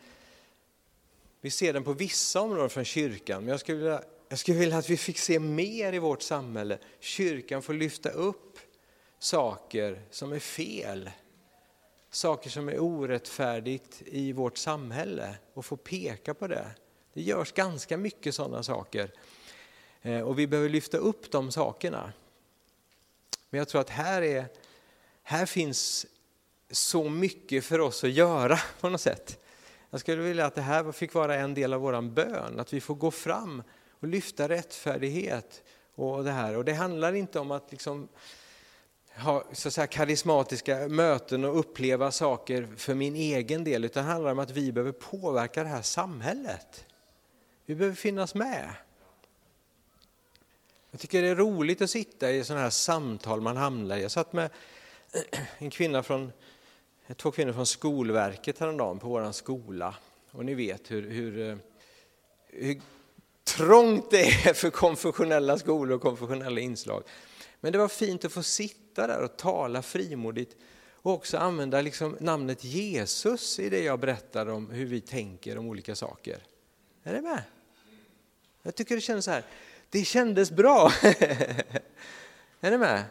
Vi 1.41 1.51
ser 1.51 1.73
den 1.73 1.85
på 1.85 1.93
vissa 1.93 2.41
områden 2.41 2.71
från 2.71 2.85
kyrkan, 2.85 3.43
men 3.43 3.51
jag 3.51 3.61
skulle 3.61 3.79
vilja, 3.79 4.03
jag 4.29 4.39
skulle 4.39 4.59
vilja 4.59 4.79
att 4.79 4.91
vi 4.91 4.97
fick 4.97 5.19
se 5.19 5.39
mer 5.39 5.93
i 5.93 5.99
vårt 5.99 6.23
samhälle. 6.23 6.79
Kyrkan 7.01 7.63
får 7.63 7.75
lyfta 7.75 8.11
upp 8.11 8.59
saker 9.19 10.03
som 10.11 10.33
är 10.33 10.39
fel 10.39 11.11
saker 12.11 12.51
som 12.51 12.69
är 12.69 12.81
orättfärdigt 12.81 14.03
i 14.07 14.33
vårt 14.33 14.59
samhälle 14.59 15.35
och 15.55 15.65
få 15.65 15.77
peka 15.77 16.35
på 16.35 16.47
det. 16.47 16.67
Det 17.13 17.23
görs 17.23 17.53
ganska 17.53 17.97
mycket 17.97 18.35
sådana 18.35 18.63
saker 18.63 19.13
Eh, 20.03 20.21
och 20.21 20.39
vi 20.39 20.47
behöver 20.47 20.69
lyfta 20.69 20.97
upp 20.97 21.31
de 21.31 21.51
sakerna. 21.51 22.13
Men 23.51 23.59
jag 23.59 23.69
tror 23.69 23.81
att 23.81 23.91
här, 23.91 24.23
är, 24.23 24.47
här 25.23 25.47
finns 25.47 26.07
så 26.71 27.09
mycket 27.09 27.65
för 27.65 27.79
oss 27.79 28.05
att 28.05 28.11
göra 28.11 28.59
på 28.81 28.89
något 28.89 29.01
sätt. 29.01 29.45
Jag 29.91 30.01
skulle 30.01 30.23
vilja 30.23 30.47
att 30.47 30.55
det 30.55 30.63
här 30.63 30.93
fick 30.93 31.15
vara 31.15 31.35
en 31.35 31.55
del 31.55 31.73
av 31.73 31.81
vår 31.81 32.03
bön, 32.03 32.61
att 32.61 32.73
vi 32.73 32.81
får 32.81 32.95
gå 32.95 33.11
fram 33.11 33.63
och 33.91 34.09
lyfta 34.09 34.49
rättfärdighet 34.49 35.63
och 35.95 36.25
det 36.25 36.31
här. 36.31 36.57
Och 36.57 36.65
det 36.65 36.73
handlar 36.73 37.13
inte 37.13 37.39
om 37.39 37.51
att 37.51 37.71
liksom 37.71 38.09
ha 39.17 39.45
så 39.53 39.69
att 39.69 39.75
säga, 39.75 39.87
karismatiska 39.87 40.89
möten 40.89 41.45
och 41.45 41.59
uppleva 41.59 42.11
saker 42.11 42.69
för 42.77 42.95
min 42.95 43.17
egen 43.17 43.65
del, 43.65 43.85
utan 43.85 44.05
det 44.05 44.13
handlar 44.13 44.33
om 44.33 44.39
att 44.39 44.51
vi 44.51 44.73
behöver 44.73 44.93
påverka 44.93 45.63
det 45.63 45.69
här 45.69 45.83
samhället. 45.83 46.87
Vi 47.67 47.75
behöver 47.75 47.97
finnas 47.97 48.35
med. 48.35 48.75
Jag 50.91 51.01
tycker 51.01 51.23
det 51.23 51.29
är 51.29 51.37
roligt 51.37 51.83
att 51.83 51.91
sitta 51.91 52.31
i 52.31 52.45
sådana 52.45 52.63
här 52.63 52.71
samtal 52.71 53.41
man 53.41 53.57
hamnar 53.57 53.97
i. 53.97 54.03
Jag 54.03 54.11
satt 54.11 54.33
med 54.33 54.51
en 55.59 55.71
kvinna 55.71 56.03
från, 56.03 56.33
två 57.17 57.31
kvinnor 57.31 57.53
från 57.53 57.67
Skolverket 57.67 58.59
häromdagen 58.59 58.99
på 58.99 59.09
vår 59.09 59.33
skola. 59.33 59.95
Och 60.31 60.45
ni 60.45 60.55
vet 60.55 60.91
hur, 60.91 61.11
hur, 61.11 61.51
eh, 61.51 61.57
hur 62.47 62.81
trångt 63.45 64.11
det 64.11 64.23
är 64.23 64.55
för 64.55 64.71
konfessionella 64.71 65.59
skolor 65.59 65.97
och 65.97 66.03
konfessionella 66.03 66.61
inslag. 66.61 67.03
Men 67.61 67.73
det 67.73 67.79
var 67.79 67.89
fint 67.89 68.25
att 68.25 68.33
få 68.33 68.43
sitta 68.43 69.07
där 69.07 69.23
och 69.23 69.37
tala 69.37 69.83
frimodigt 69.83 70.57
och 71.03 71.13
också 71.13 71.39
använda 71.39 71.81
liksom 71.81 72.17
namnet 72.21 72.65
Jesus 72.65 73.59
i 73.59 73.69
det 73.69 73.83
jag 73.83 74.01
berättar 74.01 74.47
om 74.47 74.71
hur 74.71 74.87
vi 74.87 75.01
tänker 75.01 75.59
om 75.59 75.67
olika 75.67 75.95
saker. 75.95 76.39
Är 77.03 77.13
det 77.13 77.23
med? 77.23 77.43
Jag 78.63 78.75
tycker 78.75 78.95
det 78.95 79.01
känns 79.01 79.25
så 79.25 79.31
här, 79.31 79.45
det 79.91 80.05
kändes 80.05 80.51
bra. 80.51 80.93
är 82.61 82.71
ni 82.71 82.79
med? 82.79 83.05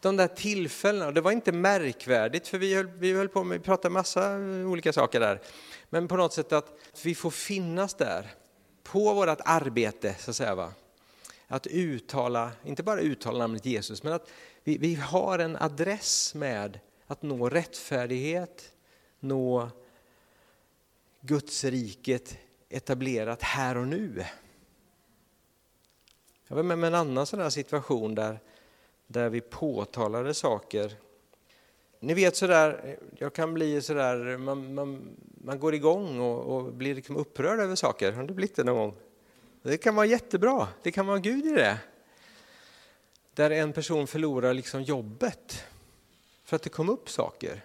De 0.00 0.16
där 0.16 0.28
tillfällena, 0.28 1.10
det 1.10 1.20
var 1.20 1.32
inte 1.32 1.52
märkvärdigt 1.52 2.48
för 2.48 2.58
vi 2.58 2.74
höll, 2.74 2.86
vi 2.86 3.12
höll 3.12 3.28
på 3.28 3.44
med, 3.44 3.58
vi 3.58 3.64
pratade 3.64 3.92
massa 3.92 4.36
olika 4.66 4.92
saker 4.92 5.20
där. 5.20 5.40
Men 5.90 6.08
på 6.08 6.16
något 6.16 6.32
sätt 6.32 6.52
att 6.52 6.78
vi 7.04 7.14
får 7.14 7.30
finnas 7.30 7.94
där 7.94 8.34
på 8.82 9.14
vårt 9.14 9.40
arbete 9.44 10.14
så 10.18 10.30
att 10.30 10.36
säga. 10.36 10.54
Va? 10.54 10.72
att 11.46 11.66
uttala, 11.66 12.52
inte 12.64 12.82
bara 12.82 13.00
uttala 13.00 13.38
namnet 13.38 13.66
Jesus, 13.66 14.02
men 14.02 14.12
att 14.12 14.30
vi, 14.64 14.78
vi 14.78 14.94
har 14.94 15.38
en 15.38 15.56
adress 15.56 16.34
med 16.34 16.80
att 17.06 17.22
nå 17.22 17.48
rättfärdighet, 17.48 18.72
nå 19.20 19.70
Guds 21.20 21.64
riket 21.64 22.38
etablerat 22.68 23.42
här 23.42 23.76
och 23.76 23.88
nu. 23.88 24.24
Jag 26.48 26.56
var 26.56 26.62
med 26.62 26.74
om 26.74 26.84
en 26.84 26.94
annan 26.94 27.26
sån 27.26 27.50
situation 27.50 28.14
där, 28.14 28.40
där 29.06 29.28
vi 29.28 29.40
påtalade 29.40 30.34
saker. 30.34 30.92
Ni 32.00 32.14
vet 32.14 32.36
sådär, 32.36 32.98
jag 33.18 33.32
kan 33.32 33.54
bli 33.54 33.82
sådär, 33.82 34.36
man, 34.36 34.74
man, 34.74 35.16
man 35.44 35.58
går 35.58 35.74
igång 35.74 36.20
och, 36.20 36.56
och 36.56 36.72
blir 36.72 36.94
liksom 36.94 37.16
upprörd 37.16 37.60
över 37.60 37.74
saker. 37.74 38.12
Har 38.12 38.22
du 38.22 38.34
blivit 38.34 38.56
det 38.56 38.64
någon 38.64 38.76
gång? 38.76 38.94
Det 39.62 39.78
kan 39.78 39.94
vara 39.94 40.06
jättebra, 40.06 40.68
det 40.82 40.92
kan 40.92 41.06
vara 41.06 41.18
Gud 41.18 41.46
i 41.46 41.52
det. 41.52 41.78
Där 43.34 43.50
en 43.50 43.72
person 43.72 44.06
förlorar 44.06 44.54
liksom 44.54 44.82
jobbet 44.82 45.64
för 46.44 46.56
att 46.56 46.62
det 46.62 46.70
kom 46.70 46.88
upp 46.88 47.10
saker. 47.10 47.64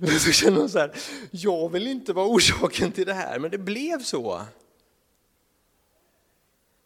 Så 0.18 0.32
känner 0.32 0.60
hon 0.60 0.70
så 0.70 0.78
här, 0.78 0.92
jag 1.30 1.68
vill 1.68 1.86
inte 1.86 2.12
vara 2.12 2.26
orsaken 2.26 2.92
till 2.92 3.06
det 3.06 3.14
här, 3.14 3.38
men 3.38 3.50
det 3.50 3.58
blev 3.58 4.02
så. 4.02 4.42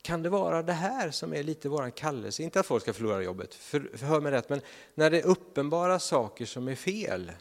Kan 0.06 0.22
det 0.22 0.28
vara 0.28 0.62
det 0.62 0.72
här 0.72 1.10
som 1.10 1.34
är 1.34 1.42
lite 1.42 1.68
vår 1.68 1.90
kallelse? 1.90 2.42
Inte 2.42 2.60
att 2.60 2.66
folk 2.66 2.82
ska 2.82 2.92
förlora 2.92 3.22
jobbet, 3.22 3.54
för, 3.54 3.90
för 3.94 4.06
hör 4.06 4.20
mig 4.20 4.32
rätt, 4.32 4.48
men 4.48 4.60
när 4.94 5.10
det 5.10 5.20
är 5.20 5.26
uppenbara 5.26 5.98
saker 5.98 6.46
som 6.46 6.68
är 6.68 6.74
fel. 6.74 7.32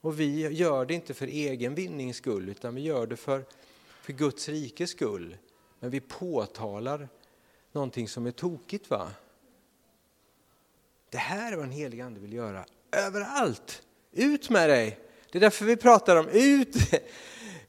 Och 0.00 0.20
vi 0.20 0.48
gör 0.48 0.86
det 0.86 0.94
inte 0.94 1.14
för 1.14 1.26
egen 1.26 1.74
vinnings 1.74 2.16
skull, 2.16 2.48
utan 2.48 2.74
vi 2.74 2.80
gör 2.80 3.06
det 3.06 3.16
för 3.16 3.44
för 4.00 4.12
Guds 4.12 4.48
rikes 4.48 4.90
skull. 4.90 5.36
Men 5.80 5.90
vi 5.90 6.00
påtalar 6.00 7.08
någonting 7.72 8.08
som 8.08 8.26
är 8.26 8.30
tokigt. 8.30 8.90
va? 8.90 9.10
Det 11.10 11.18
här 11.18 11.52
är 11.52 11.56
vad 11.56 11.64
en 11.64 11.72
helig 11.72 12.00
ande 12.00 12.20
vill 12.20 12.32
göra 12.32 12.64
överallt. 12.92 13.82
Ut 14.12 14.50
med 14.50 14.70
dig! 14.70 14.98
Det 15.30 15.38
är 15.38 15.40
därför 15.40 15.64
vi 15.64 15.76
pratar 15.76 16.16
om 16.16 16.28
ut. 16.28 16.76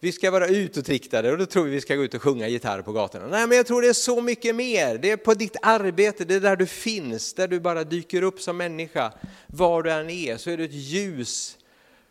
Vi 0.06 0.12
ska 0.12 0.32
vara 0.32 0.48
utåtriktade 0.48 1.32
och 1.32 1.38
då 1.38 1.46
tror 1.46 1.64
vi 1.64 1.72
vi 1.72 1.82
ska 1.82 1.96
gå 1.96 2.04
ut 2.04 2.14
och 2.14 2.22
sjunga 2.22 2.48
gitarr 2.48 2.82
på 2.82 2.92
gatorna. 2.92 3.28
Nej, 3.28 3.48
men 3.48 3.58
jag 3.58 3.66
tror 3.66 3.82
det 3.82 3.88
är 3.88 3.94
så 3.94 4.22
mycket 4.22 4.56
mer. 4.56 4.98
Det 4.98 5.12
är 5.12 5.18
på 5.18 5.34
ditt 5.34 5.56
arbete, 5.62 6.26
det 6.26 6.36
är 6.36 6.40
där 6.40 6.56
du 6.56 6.66
finns, 6.66 7.34
där 7.34 7.48
du 7.48 7.60
bara 7.60 7.84
dyker 7.84 8.22
upp 8.22 8.42
som 8.42 8.58
människa. 8.58 9.14
Var 9.48 9.84
du 9.84 9.92
än 9.92 10.10
är 10.10 10.38
så 10.38 10.50
är 10.50 10.58
du 10.58 10.66
ett 10.66 10.74
ljus 10.74 11.58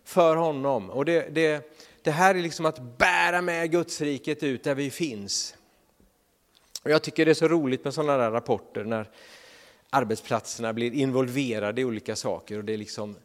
för 0.05 0.37
honom. 0.37 0.91
Och 0.91 1.05
det, 1.05 1.35
det, 1.35 1.75
det 2.03 2.11
här 2.11 2.35
är 2.35 2.43
liksom 2.43 2.67
att 2.67 2.99
bära 2.99 3.43
med 3.43 3.71
Gudsriket 3.71 4.43
ut 4.43 4.65
där 4.65 4.75
vi 4.75 4.91
finns. 4.91 5.55
Och 6.83 6.91
jag 6.91 7.03
tycker 7.03 7.25
det 7.25 7.33
är 7.33 7.35
så 7.35 7.49
roligt 7.49 7.85
med 7.85 7.95
sådana 7.95 8.17
där 8.17 8.31
rapporter 8.31 8.85
när 8.85 9.11
arbetsplatserna 9.91 10.73
blir 10.73 10.93
involverade 10.95 11.81
i 11.81 11.85
olika 11.85 12.17
saker 12.17 12.59
och 12.59 12.65
det, 12.65 12.73
är 12.73 12.79
liksom, 12.79 13.17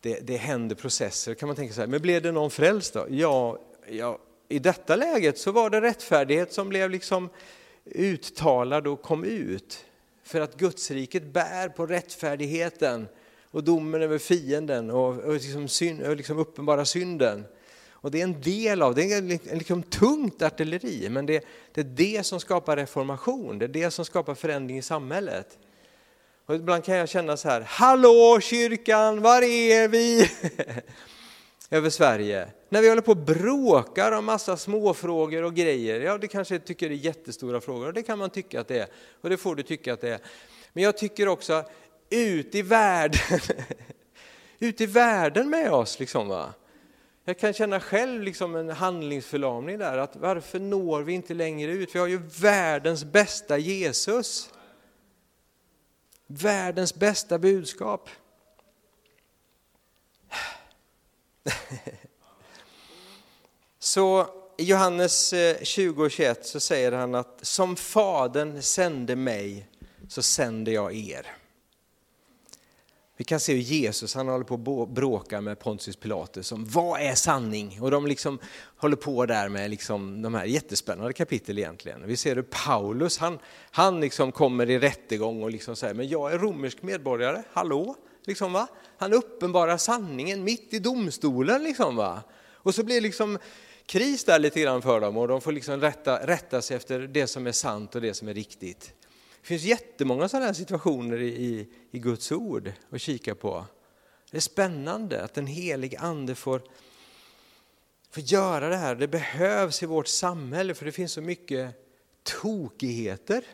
det, 0.00 0.18
det 0.26 0.36
händer 0.36 0.76
processer. 0.76 1.34
kan 1.34 1.46
man 1.46 1.56
tänka 1.56 1.74
så 1.74 1.80
här, 1.80 1.88
men 1.88 2.02
blev 2.02 2.22
det 2.22 2.32
någon 2.32 2.50
frälst 2.50 2.94
då? 2.94 3.06
Ja, 3.10 3.58
ja, 3.90 4.18
i 4.48 4.58
detta 4.58 4.96
läget 4.96 5.38
så 5.38 5.52
var 5.52 5.70
det 5.70 5.80
rättfärdighet 5.80 6.52
som 6.52 6.68
blev 6.68 6.90
liksom 6.90 7.28
uttalad 7.84 8.86
och 8.86 9.02
kom 9.02 9.24
ut. 9.24 9.84
För 10.22 10.40
att 10.40 10.56
Gudsriket 10.56 11.24
bär 11.24 11.68
på 11.68 11.86
rättfärdigheten 11.86 13.08
och 13.50 13.64
domen 13.64 14.02
över 14.02 14.18
fienden 14.18 14.90
och, 14.90 15.18
och, 15.18 15.34
liksom, 15.34 15.68
synd, 15.68 16.02
och 16.02 16.16
liksom 16.16 16.38
uppenbara 16.38 16.84
synden. 16.84 17.44
Och 18.00 18.10
det 18.10 18.20
är 18.20 18.24
en 18.24 18.40
del 18.40 18.82
av, 18.82 18.94
det 18.94 19.12
är 19.12 19.54
liksom 19.56 19.82
tungt 19.82 20.42
artilleri, 20.42 21.08
men 21.08 21.26
det, 21.26 21.44
det 21.74 21.80
är 21.80 21.84
det 21.84 22.26
som 22.26 22.40
skapar 22.40 22.76
reformation, 22.76 23.58
det 23.58 23.64
är 23.64 23.68
det 23.68 23.90
som 23.90 24.04
skapar 24.04 24.34
förändring 24.34 24.78
i 24.78 24.82
samhället. 24.82 25.58
Och 26.46 26.54
ibland 26.54 26.84
kan 26.84 26.96
jag 26.96 27.08
känna 27.08 27.36
så 27.36 27.48
här, 27.48 27.60
hallå 27.66 28.40
kyrkan, 28.40 29.22
var 29.22 29.42
är 29.42 29.88
vi? 29.88 30.30
Över 31.70 31.90
Sverige. 31.90 32.48
När 32.68 32.82
vi 32.82 32.88
håller 32.88 33.02
på 33.02 33.10
och 33.10 33.16
bråkar 33.16 34.12
om 34.12 34.24
massa 34.24 34.56
småfrågor 34.56 35.42
och 35.42 35.54
grejer, 35.54 36.00
ja 36.00 36.18
det 36.18 36.28
kanske 36.28 36.58
tycker 36.58 36.88
det 36.88 36.94
är 36.94 36.96
jättestora 36.96 37.60
frågor, 37.60 37.86
och 37.86 37.92
det 37.92 38.02
kan 38.02 38.18
man 38.18 38.30
tycka 38.30 38.60
att 38.60 38.68
det 38.68 38.78
är, 38.78 38.88
och 39.20 39.30
det 39.30 39.36
får 39.36 39.54
du 39.54 39.62
tycka 39.62 39.92
att 39.92 40.00
det 40.00 40.08
är. 40.08 40.20
Men 40.72 40.84
jag 40.84 40.96
tycker 40.96 41.28
också, 41.28 41.64
ut 42.10 42.54
i 42.54 42.62
världen, 42.62 43.20
ut 44.58 44.80
i 44.80 44.86
världen 44.86 45.50
med 45.50 45.72
oss 45.72 45.98
liksom 45.98 46.28
va. 46.28 46.54
Jag 47.24 47.38
kan 47.38 47.52
känna 47.52 47.80
själv 47.80 48.22
liksom 48.22 48.56
en 48.56 48.70
handlingsförlamning 48.70 49.78
där, 49.78 49.98
att 49.98 50.16
varför 50.16 50.58
når 50.58 51.02
vi 51.02 51.12
inte 51.12 51.34
längre 51.34 51.72
ut? 51.72 51.94
Vi 51.94 51.98
har 51.98 52.06
ju 52.06 52.20
världens 52.40 53.04
bästa 53.04 53.58
Jesus. 53.58 54.52
Världens 56.26 56.94
bästa 56.94 57.38
budskap. 57.38 58.08
Så 63.78 64.26
i 64.56 64.64
Johannes 64.64 65.32
eh, 65.32 65.56
20 65.62 66.04
och 66.04 66.10
21 66.10 66.46
så 66.46 66.60
säger 66.60 66.92
han 66.92 67.14
att 67.14 67.38
som 67.42 67.76
Fadern 67.76 68.62
sände 68.62 69.16
mig, 69.16 69.68
så 70.08 70.22
sänder 70.22 70.72
jag 70.72 70.94
er. 70.94 71.26
Vi 73.16 73.24
kan 73.24 73.40
se 73.40 73.52
hur 73.52 73.60
Jesus 73.60 74.14
han 74.14 74.28
håller 74.28 74.44
på 74.44 74.82
att 74.82 74.88
bråka 74.88 75.40
med 75.40 75.58
Pontius 75.58 75.96
Pilatus 75.96 76.52
om 76.52 76.64
vad 76.64 77.00
är 77.00 77.14
sanning? 77.14 77.78
Och 77.80 77.90
de 77.90 78.06
liksom 78.06 78.38
håller 78.76 78.96
på 78.96 79.26
där 79.26 79.48
med 79.48 79.70
liksom 79.70 80.22
de 80.22 80.34
här 80.34 80.44
jättespännande 80.44 81.12
kapitel 81.12 81.58
egentligen. 81.58 82.06
Vi 82.06 82.16
ser 82.16 82.36
hur 82.36 82.42
Paulus, 82.42 83.18
han, 83.18 83.38
han 83.70 84.00
liksom 84.00 84.32
kommer 84.32 84.70
i 84.70 84.78
rättegång 84.78 85.42
och 85.42 85.50
liksom 85.50 85.76
säger, 85.76 85.94
men 85.94 86.08
jag 86.08 86.32
är 86.32 86.38
romersk 86.38 86.82
medborgare, 86.82 87.42
hallå? 87.52 87.96
Liksom, 88.28 88.52
va? 88.52 88.68
Han 88.98 89.12
uppenbarar 89.12 89.76
sanningen 89.76 90.44
mitt 90.44 90.74
i 90.74 90.78
domstolen. 90.78 91.62
Liksom, 91.62 91.96
va? 91.96 92.22
Och 92.54 92.74
så 92.74 92.82
blir 92.82 92.94
det 92.94 93.00
liksom 93.00 93.38
kris 93.86 94.24
där 94.24 94.38
lite 94.38 94.60
grann 94.60 94.82
för 94.82 95.00
dem 95.00 95.16
och 95.16 95.28
de 95.28 95.40
får 95.40 95.52
liksom 95.52 95.80
rätta, 95.80 96.26
rätta 96.26 96.62
sig 96.62 96.76
efter 96.76 97.00
det 97.00 97.26
som 97.26 97.46
är 97.46 97.52
sant 97.52 97.94
och 97.94 98.00
det 98.00 98.14
som 98.14 98.28
är 98.28 98.34
riktigt. 98.34 98.94
Det 99.40 99.46
finns 99.46 99.62
jättemånga 99.62 100.28
sådana 100.28 100.46
här 100.46 100.52
situationer 100.52 101.20
i, 101.20 101.68
i 101.90 101.98
Guds 101.98 102.32
ord 102.32 102.72
att 102.90 103.00
kika 103.00 103.34
på. 103.34 103.64
Det 104.30 104.36
är 104.36 104.40
spännande 104.40 105.24
att 105.24 105.34
den 105.34 105.46
helige 105.46 105.98
ande 105.98 106.34
får, 106.34 106.62
får 108.10 108.22
göra 108.22 108.68
det 108.68 108.76
här. 108.76 108.94
Det 108.94 109.08
behövs 109.08 109.82
i 109.82 109.86
vårt 109.86 110.06
samhälle 110.06 110.74
för 110.74 110.84
det 110.84 110.92
finns 110.92 111.12
så 111.12 111.20
mycket 111.20 111.74
tokigheter, 112.22 113.44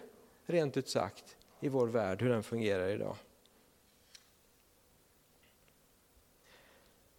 rent 0.47 0.77
ut 0.77 0.89
sagt, 0.89 1.37
i 1.61 1.69
vår 1.69 1.87
värld, 1.87 2.23
hur 2.23 2.31
den 2.31 2.43
fungerar 2.43 2.89
idag. 2.89 3.17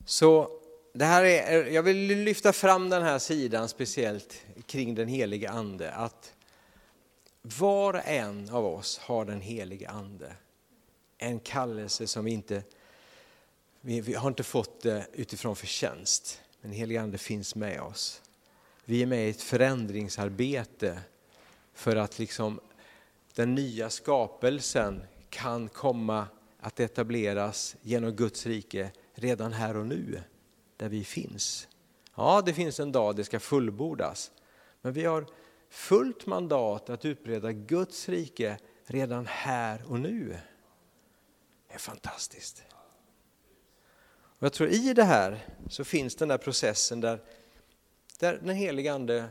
Så 0.05 0.49
det 0.93 1.05
här 1.05 1.23
är, 1.23 1.65
jag 1.65 1.83
vill 1.83 2.07
lyfta 2.07 2.53
fram 2.53 2.89
den 2.89 3.03
här 3.03 3.19
sidan 3.19 3.69
speciellt 3.69 4.41
kring 4.65 4.95
den 4.95 5.07
helige 5.07 5.49
ande. 5.49 5.91
Att 5.91 6.33
var 7.41 7.93
och 7.93 8.07
en 8.07 8.49
av 8.49 8.65
oss 8.65 8.97
har 8.97 9.25
den 9.25 9.41
helige 9.41 9.89
ande. 9.89 10.35
En 11.17 11.39
kallelse 11.39 12.07
som 12.07 12.25
vi 12.25 12.31
inte, 12.31 12.63
vi, 13.81 14.01
vi 14.01 14.13
har 14.13 14.27
inte 14.27 14.43
fått 14.43 14.81
det 14.81 15.05
utifrån 15.13 15.55
förtjänst. 15.55 16.41
Men 16.61 16.71
den 16.71 16.79
helige 16.79 17.01
ande 17.01 17.17
finns 17.17 17.55
med 17.55 17.81
oss. 17.81 18.21
Vi 18.85 19.01
är 19.01 19.05
med 19.05 19.27
i 19.27 19.29
ett 19.29 19.41
förändringsarbete 19.41 20.99
för 21.73 21.95
att 21.95 22.19
liksom 22.19 22.59
den 23.33 23.55
nya 23.55 23.89
skapelsen 23.89 25.03
kan 25.29 25.69
komma 25.69 26.27
att 26.59 26.79
etableras 26.79 27.75
genom 27.81 28.11
Guds 28.11 28.45
rike 28.45 28.91
redan 29.15 29.53
här 29.53 29.77
och 29.77 29.85
nu, 29.85 30.21
där 30.77 30.89
vi 30.89 31.03
finns. 31.03 31.67
Ja, 32.15 32.41
det 32.45 32.53
finns 32.53 32.79
en 32.79 32.91
dag 32.91 33.15
det 33.15 33.23
ska 33.23 33.39
fullbordas, 33.39 34.31
men 34.81 34.93
vi 34.93 35.05
har 35.05 35.25
fullt 35.69 36.25
mandat 36.25 36.89
att 36.89 37.05
utbreda 37.05 37.51
Guds 37.51 38.09
rike 38.09 38.57
redan 38.85 39.25
här 39.25 39.83
och 39.87 39.99
nu. 39.99 40.37
Det 41.67 41.73
är 41.73 41.79
fantastiskt. 41.79 42.63
Och 44.39 44.43
jag 44.43 44.53
tror 44.53 44.69
i 44.69 44.93
det 44.93 45.03
här 45.03 45.45
så 45.69 45.83
finns 45.83 46.15
den 46.15 46.27
där 46.27 46.37
processen 46.37 47.01
där, 47.01 47.23
där 48.19 48.39
den 48.43 48.55
helige 48.55 48.93
Ande 48.93 49.25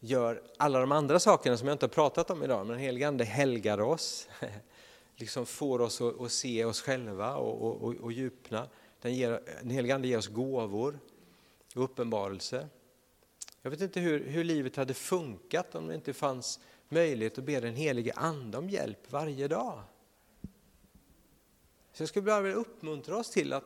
gör 0.00 0.42
alla 0.56 0.80
de 0.80 0.92
andra 0.92 1.20
sakerna 1.20 1.56
som 1.56 1.68
jag 1.68 1.74
inte 1.74 1.86
har 1.86 1.90
pratat 1.90 2.30
om 2.30 2.42
idag, 2.42 2.66
men 2.66 2.68
den 2.68 2.84
helige 2.84 3.08
Ande 3.08 3.24
helgar 3.24 3.80
oss, 3.80 4.28
liksom 5.16 5.46
får 5.46 5.80
oss 5.80 6.00
att, 6.00 6.20
att 6.20 6.32
se 6.32 6.64
oss 6.64 6.80
själva 6.80 7.36
och, 7.36 7.82
och, 7.82 7.94
och 7.94 8.12
djupna. 8.12 8.68
Den, 9.00 9.14
ger, 9.14 9.40
den 9.60 9.70
helige 9.70 9.94
Ande 9.94 10.08
ger 10.08 10.18
oss 10.18 10.28
gåvor 10.28 10.98
och 11.74 11.84
uppenbarelse. 11.84 12.68
Jag 13.62 13.70
vet 13.70 13.80
inte 13.80 14.00
hur, 14.00 14.24
hur 14.24 14.44
livet 14.44 14.76
hade 14.76 14.94
funkat 14.94 15.74
om 15.74 15.86
det 15.86 15.94
inte 15.94 16.12
fanns 16.12 16.60
möjlighet 16.88 17.38
att 17.38 17.44
be 17.44 17.60
den 17.60 17.74
helige 17.74 18.12
Ande 18.12 18.58
om 18.58 18.70
hjälp 18.70 19.12
varje 19.12 19.48
dag. 19.48 19.82
Så 21.92 22.02
jag 22.02 22.08
skulle 22.08 22.22
bara 22.22 22.40
vilja 22.40 22.58
uppmuntra 22.58 23.16
oss 23.16 23.30
till 23.30 23.52
att, 23.52 23.64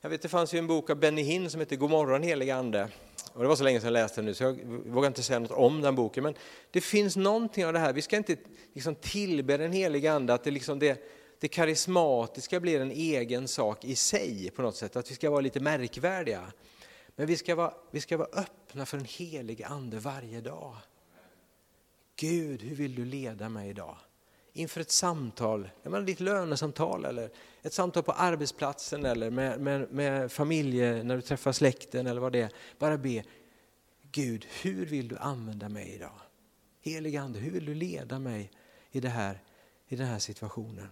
jag 0.00 0.10
vet 0.10 0.22
det 0.22 0.28
fanns 0.28 0.54
ju 0.54 0.58
en 0.58 0.66
bok 0.66 0.90
av 0.90 0.96
Benny 0.96 1.22
Hinn 1.22 1.50
som 1.50 1.60
heter 1.60 1.76
God 1.76 1.90
morgon 1.90 2.22
helige 2.22 2.56
Ande. 2.56 2.88
Och 3.32 3.42
det 3.42 3.48
var 3.48 3.56
så 3.56 3.64
länge 3.64 3.80
sedan 3.80 3.86
jag 3.86 3.92
läste 3.92 4.20
den 4.20 4.24
nu 4.24 4.34
så 4.34 4.44
jag 4.44 4.54
vågar 4.86 5.06
inte 5.06 5.22
säga 5.22 5.38
något 5.38 5.50
om 5.50 5.80
den 5.80 5.94
boken. 5.94 6.24
Men 6.24 6.34
det 6.70 6.80
finns 6.80 7.16
någonting 7.16 7.66
av 7.66 7.72
det 7.72 7.78
här, 7.78 7.92
vi 7.92 8.02
ska 8.02 8.16
inte 8.16 8.36
liksom 8.72 8.94
tillbe 8.94 9.56
den 9.56 9.72
helige 9.72 10.12
Ande, 10.12 10.34
att 10.34 10.44
det, 10.44 10.50
liksom 10.50 10.78
det, 10.78 11.02
det 11.40 11.48
karismatiska 11.48 12.60
blir 12.60 12.80
en 12.80 12.90
egen 12.90 13.48
sak 13.48 13.84
i 13.84 13.94
sig 13.94 14.50
på 14.50 14.62
något 14.62 14.76
sätt, 14.76 14.96
att 14.96 15.10
vi 15.10 15.14
ska 15.14 15.30
vara 15.30 15.40
lite 15.40 15.60
märkvärdiga. 15.60 16.52
Men 17.16 17.26
vi 17.26 17.36
ska 17.36 17.54
vara, 17.54 17.74
vi 17.90 18.00
ska 18.00 18.16
vara 18.16 18.28
öppna 18.32 18.86
för 18.86 18.96
den 18.96 19.06
helige 19.06 19.66
Ande 19.66 19.98
varje 19.98 20.40
dag. 20.40 20.76
Gud, 22.16 22.62
hur 22.62 22.76
vill 22.76 22.94
du 22.94 23.04
leda 23.04 23.48
mig 23.48 23.70
idag? 23.70 23.96
Inför 24.52 24.80
ett 24.80 24.90
samtal, 24.90 25.70
menar 25.82 26.02
ditt 26.02 26.20
lönesamtal 26.20 27.04
eller 27.04 27.30
ett 27.62 27.72
samtal 27.72 28.02
på 28.02 28.12
arbetsplatsen 28.12 29.04
eller 29.04 29.30
med, 29.30 29.60
med, 29.60 29.92
med 29.92 30.32
familje, 30.32 31.02
när 31.02 31.16
du 31.16 31.22
träffar 31.22 31.52
släkten 31.52 32.06
eller 32.06 32.20
vad 32.20 32.32
det 32.32 32.40
är. 32.40 32.50
Bara 32.78 32.98
be, 32.98 33.24
Gud, 34.12 34.46
hur 34.62 34.86
vill 34.86 35.08
du 35.08 35.16
använda 35.16 35.68
mig 35.68 35.94
idag? 35.94 36.20
Helige 36.82 37.20
Ande, 37.20 37.38
hur 37.38 37.50
vill 37.50 37.64
du 37.64 37.74
leda 37.74 38.18
mig 38.18 38.50
i, 38.90 39.00
det 39.00 39.08
här, 39.08 39.38
i 39.88 39.96
den 39.96 40.06
här 40.06 40.18
situationen? 40.18 40.88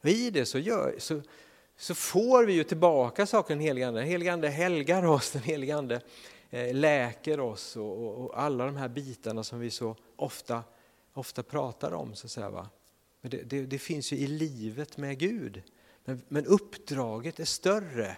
Och 0.00 0.08
I 0.08 0.30
det 0.30 0.46
så, 0.46 0.58
gör, 0.58 0.94
så, 0.98 1.22
så 1.76 1.94
får 1.94 2.44
vi 2.44 2.52
ju 2.52 2.64
tillbaka 2.64 3.26
saker 3.26 3.54
den 3.54 3.60
helige 3.60 3.88
Ande. 3.88 4.00
Den 4.00 4.08
helige 4.08 4.32
Ande 4.32 4.48
helgar 4.48 5.04
oss, 5.04 5.30
den 5.30 5.42
helige 5.42 5.76
Ande 5.76 6.00
eh, 6.50 6.74
läker 6.74 7.40
oss 7.40 7.76
och, 7.76 8.04
och, 8.04 8.24
och, 8.24 8.40
alla 8.40 8.66
de 8.66 8.76
här 8.76 8.88
bitarna 8.88 9.44
som 9.44 9.58
vi 9.58 9.70
så 9.70 9.96
ofta, 10.16 10.62
ofta 11.14 11.42
pratar 11.42 11.92
om. 11.92 12.14
Så 12.14 12.26
att 12.26 12.30
säga, 12.30 12.50
va? 12.50 12.68
Men 13.20 13.30
det, 13.30 13.42
det, 13.42 13.66
det 13.66 13.78
finns 13.78 14.12
ju 14.12 14.16
i 14.16 14.26
livet 14.26 14.96
med 14.96 15.18
Gud. 15.18 15.62
Men, 16.04 16.22
men 16.28 16.46
uppdraget 16.46 17.40
är 17.40 17.44
större. 17.44 18.16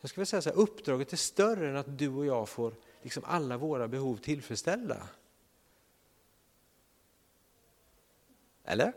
Jag 0.00 0.10
skulle 0.10 0.26
säga 0.26 0.42
så 0.42 0.50
här, 0.50 0.56
uppdraget 0.56 1.12
är 1.12 1.16
större 1.16 1.70
än 1.70 1.76
att 1.76 1.98
du 1.98 2.08
och 2.08 2.26
jag 2.26 2.48
får 2.48 2.74
liksom 3.02 3.24
alla 3.26 3.56
våra 3.56 3.88
behov 3.88 4.16
tillfredsställda. 4.16 5.08
Eller? 8.64 8.92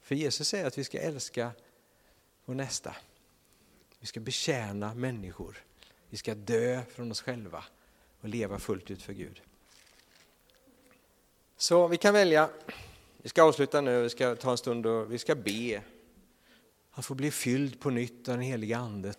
För 0.00 0.14
Jesus 0.14 0.48
säger 0.48 0.66
att 0.66 0.78
vi 0.78 0.84
ska 0.84 0.98
älska 0.98 1.50
vår 2.44 2.54
nästa. 2.54 2.96
Vi 4.00 4.06
ska 4.06 4.20
betjäna 4.20 4.94
människor. 4.94 5.64
Vi 6.08 6.16
ska 6.16 6.34
dö 6.34 6.82
från 6.90 7.10
oss 7.10 7.22
själva 7.22 7.64
och 8.20 8.28
leva 8.28 8.58
fullt 8.58 8.90
ut 8.90 9.02
för 9.02 9.12
Gud. 9.12 9.42
Så 11.62 11.88
vi 11.88 11.96
kan 11.96 12.14
välja. 12.14 12.48
Vi 13.16 13.28
ska 13.28 13.42
avsluta 13.42 13.80
nu, 13.80 14.02
vi 14.02 14.10
ska 14.10 14.36
ta 14.36 14.50
en 14.50 14.58
stund 14.58 14.86
och 14.86 15.12
vi 15.12 15.18
ska 15.18 15.34
be. 15.34 15.82
Han 16.90 17.02
får 17.02 17.14
bli 17.14 17.30
fylld 17.30 17.80
på 17.80 17.90
nytt 17.90 18.28
av 18.28 18.34
den 18.34 18.44
heliga 18.44 18.78
Ande. 18.78 19.14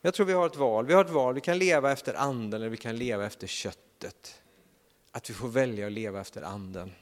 Jag 0.00 0.14
tror 0.14 0.26
vi 0.26 0.32
har 0.32 0.46
ett 0.46 0.56
val. 0.56 0.86
Vi 0.86 0.94
har 0.94 1.04
ett 1.04 1.10
val. 1.10 1.34
Vi 1.34 1.40
kan 1.40 1.58
leva 1.58 1.92
efter 1.92 2.14
anden 2.14 2.60
eller 2.60 2.68
vi 2.68 2.76
kan 2.76 2.96
leva 2.96 3.26
efter 3.26 3.46
köttet. 3.46 4.42
Att 5.10 5.30
vi 5.30 5.34
får 5.34 5.48
välja 5.48 5.86
att 5.86 5.92
leva 5.92 6.20
efter 6.20 6.42
anden 6.42 6.92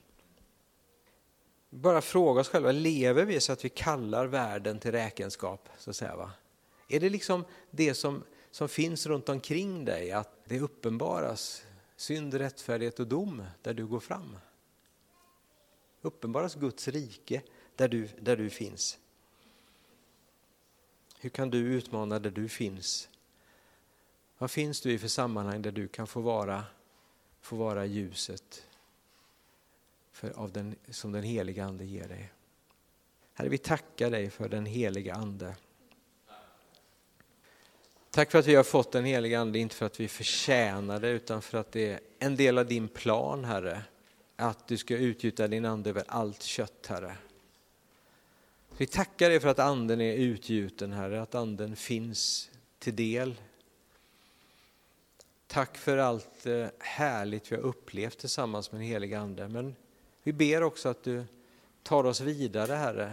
bara 1.70 2.00
fråga 2.00 2.40
oss 2.40 2.48
själva, 2.48 2.72
lever 2.72 3.24
vi 3.24 3.40
så 3.40 3.52
att 3.52 3.64
vi 3.64 3.68
kallar 3.68 4.26
världen 4.26 4.78
till 4.78 4.92
räkenskap? 4.92 5.68
Så 5.78 5.90
att 5.90 5.96
säga, 5.96 6.16
va? 6.16 6.30
Är 6.88 7.00
det 7.00 7.08
liksom 7.10 7.44
det 7.70 7.94
som, 7.94 8.24
som 8.50 8.68
finns 8.68 9.06
runt 9.06 9.28
omkring 9.28 9.84
dig, 9.84 10.12
att 10.12 10.32
det 10.44 10.60
uppenbaras 10.60 11.62
synd, 12.00 12.34
rättfärdighet 12.34 13.00
och 13.00 13.06
dom 13.06 13.44
där 13.62 13.74
du 13.74 13.86
går 13.86 14.00
fram? 14.00 14.36
Uppenbaras 16.02 16.54
Guds 16.54 16.88
rike 16.88 17.42
där 17.76 17.88
du, 17.88 18.08
där 18.20 18.36
du 18.36 18.50
finns? 18.50 18.98
Hur 21.18 21.30
kan 21.30 21.50
du 21.50 21.58
utmana 21.58 22.18
där 22.18 22.30
du 22.30 22.48
finns? 22.48 23.08
Vad 24.38 24.50
finns 24.50 24.80
du 24.80 24.92
i 24.92 24.98
för 24.98 25.08
sammanhang 25.08 25.62
där 25.62 25.72
du 25.72 25.88
kan 25.88 26.06
få 26.06 26.20
vara, 26.20 26.64
få 27.40 27.56
vara 27.56 27.86
ljuset 27.86 28.66
för, 30.12 30.30
av 30.30 30.52
den, 30.52 30.76
som 30.88 31.12
den 31.12 31.22
heliga 31.22 31.64
Ande 31.64 31.84
ger 31.84 32.08
dig. 32.08 32.32
Herre, 33.34 33.48
vi 33.48 33.58
tackar 33.58 34.10
dig 34.10 34.30
för 34.30 34.48
den 34.48 34.66
heliga 34.66 35.14
Ande. 35.14 35.56
Tack 38.10 38.30
för 38.30 38.38
att 38.38 38.46
vi 38.46 38.54
har 38.54 38.64
fått 38.64 38.92
den 38.92 39.04
heliga 39.04 39.40
Ande, 39.40 39.58
inte 39.58 39.74
för 39.74 39.86
att 39.86 40.00
vi 40.00 40.08
förtjänar 40.08 41.00
det, 41.00 41.08
utan 41.08 41.42
för 41.42 41.58
att 41.58 41.72
det 41.72 41.92
är 41.92 42.00
en 42.18 42.36
del 42.36 42.58
av 42.58 42.66
din 42.66 42.88
plan, 42.88 43.44
Herre. 43.44 43.82
Att 44.36 44.68
du 44.68 44.76
ska 44.76 44.96
utgjuta 44.96 45.48
din 45.48 45.64
Ande 45.64 45.90
över 45.90 46.04
allt 46.06 46.42
kött, 46.42 46.86
Herre. 46.86 47.16
Vi 48.76 48.86
tackar 48.86 49.30
dig 49.30 49.40
för 49.40 49.48
att 49.48 49.58
Anden 49.58 50.00
är 50.00 50.14
utgjuten, 50.14 50.92
Herre, 50.92 51.22
att 51.22 51.34
Anden 51.34 51.76
finns 51.76 52.50
till 52.78 52.96
del. 52.96 53.34
Tack 55.46 55.78
för 55.78 55.98
allt 55.98 56.46
eh, 56.46 56.66
härligt 56.78 57.52
vi 57.52 57.56
har 57.56 57.62
upplevt 57.62 58.18
tillsammans 58.18 58.72
med 58.72 58.80
den 58.80 58.88
heliga 58.88 59.20
Ande. 59.20 59.48
Men 59.48 59.76
vi 60.22 60.32
ber 60.32 60.62
också 60.62 60.88
att 60.88 61.04
du 61.04 61.24
tar 61.82 62.04
oss 62.04 62.20
vidare, 62.20 62.72
Herre. 62.72 63.12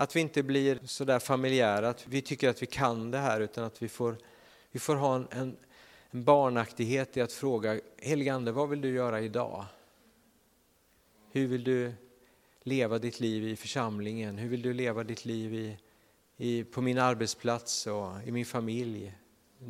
Att 0.00 0.16
vi 0.16 0.20
inte 0.20 0.42
blir 0.42 0.78
så 0.84 1.04
där 1.04 1.18
familjära, 1.18 1.88
att 1.88 2.06
vi 2.06 2.22
tycker 2.22 2.48
att 2.48 2.62
vi 2.62 2.66
kan 2.66 3.10
det 3.10 3.18
här, 3.18 3.40
utan 3.40 3.64
att 3.64 3.82
vi 3.82 3.88
får, 3.88 4.16
vi 4.70 4.80
får 4.80 4.96
ha 4.96 5.16
en, 5.16 5.28
en, 5.30 5.56
en 6.10 6.24
barnaktighet 6.24 7.16
i 7.16 7.20
att 7.20 7.32
fråga, 7.32 7.80
Helige 7.98 8.34
Ande, 8.34 8.52
vad 8.52 8.68
vill 8.68 8.80
du 8.80 8.88
göra 8.88 9.20
idag? 9.20 9.64
Hur 11.32 11.46
vill 11.46 11.64
du 11.64 11.92
leva 12.62 12.98
ditt 12.98 13.20
liv 13.20 13.48
i 13.48 13.56
församlingen? 13.56 14.38
Hur 14.38 14.48
vill 14.48 14.62
du 14.62 14.72
leva 14.72 15.04
ditt 15.04 15.24
liv 15.24 15.54
i, 15.54 15.78
i, 16.36 16.64
på 16.64 16.80
min 16.80 16.98
arbetsplats 16.98 17.86
och 17.86 18.12
i 18.26 18.30
min 18.30 18.46
familj 18.46 19.14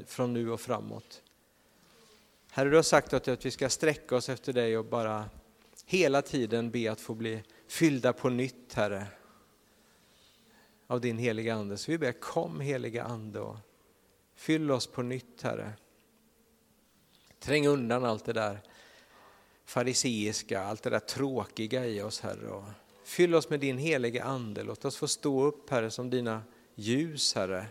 från 0.07 0.33
nu 0.33 0.51
och 0.51 0.61
framåt? 0.61 1.23
Herre, 2.51 2.71
du 2.71 2.77
har 2.77 2.83
sagt 2.83 3.13
att 3.13 3.47
vi 3.47 3.51
ska 3.51 3.69
sträcka 3.69 4.17
oss 4.17 4.29
efter 4.29 4.53
dig 4.53 4.79
och 4.79 4.85
bara 4.85 5.25
hela 5.87 6.23
tiden 6.23 6.71
be 6.71 6.93
att 6.93 7.01
få 7.01 7.15
bli 7.15 7.43
fyllda 7.69 8.13
på 8.13 8.29
nytt, 8.29 8.75
Herre, 8.75 9.07
av 10.91 11.01
din 11.01 11.19
heliga 11.19 11.55
Ande. 11.55 11.77
Så 11.77 11.91
vi 11.91 11.99
ber, 11.99 12.13
kom 12.13 12.61
heliga 12.61 13.05
Ande 13.05 13.41
och 13.41 13.57
fyll 14.35 14.71
oss 14.71 14.87
på 14.87 15.03
nytt, 15.03 15.43
Herre. 15.43 15.73
Träng 17.39 17.67
undan 17.67 18.05
allt 18.05 18.25
det 18.25 18.33
där 18.33 18.61
fariseiska, 19.65 20.63
allt 20.63 20.83
det 20.83 20.91
där 20.91 20.99
tråkiga 20.99 21.87
i 21.87 22.03
oss, 22.03 22.21
Herre. 22.21 22.49
Och 22.49 22.65
fyll 23.05 23.35
oss 23.35 23.51
med 23.51 23.61
din 23.61 23.79
heliga 23.79 24.25
Ande. 24.25 24.63
Låt 24.63 24.85
oss 24.85 24.97
få 24.97 25.09
stå 25.09 25.45
upp, 25.45 25.71
Herre, 25.71 25.91
som 25.91 26.11
dina 26.11 26.43
ljus, 26.75 27.35
Herre, 27.35 27.67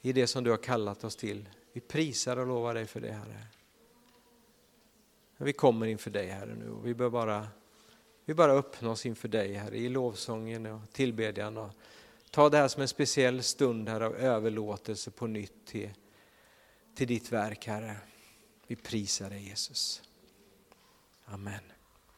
i 0.00 0.12
det 0.12 0.26
som 0.26 0.44
du 0.44 0.50
har 0.50 0.56
kallat 0.56 1.04
oss 1.04 1.16
till. 1.16 1.48
Vi 1.72 1.80
prisar 1.80 2.36
och 2.36 2.46
lovar 2.46 2.74
dig 2.74 2.86
för 2.86 3.00
det, 3.00 3.12
Herre. 3.12 3.46
Vi 5.36 5.52
kommer 5.52 5.86
inför 5.86 6.10
dig, 6.10 6.26
Herre, 6.26 6.54
nu 6.54 6.70
och 6.70 6.86
vi 6.86 6.94
bör 6.94 7.10
bara, 7.10 7.48
vi 8.24 8.34
bara 8.34 8.52
öppna 8.52 8.90
oss 8.90 9.06
inför 9.06 9.28
dig, 9.28 9.52
Herre, 9.52 9.76
i 9.76 9.88
lovsången 9.88 10.66
och 10.66 10.92
tillbedjan. 10.92 11.56
Och 11.56 11.70
ta 12.32 12.48
det 12.48 12.56
här 12.58 12.68
som 12.68 12.82
en 12.82 12.88
speciell 12.88 13.42
stund, 13.42 13.88
här 13.88 14.00
av 14.00 14.16
överlåtelse 14.16 15.10
på 15.10 15.26
nytt 15.26 15.66
till, 15.66 15.90
till 16.94 17.08
ditt 17.08 17.32
verk, 17.32 17.66
Herre. 17.66 17.96
Vi 18.66 18.76
prisar 18.76 19.30
dig, 19.30 19.48
Jesus. 19.48 20.02
Amen. 21.24 21.71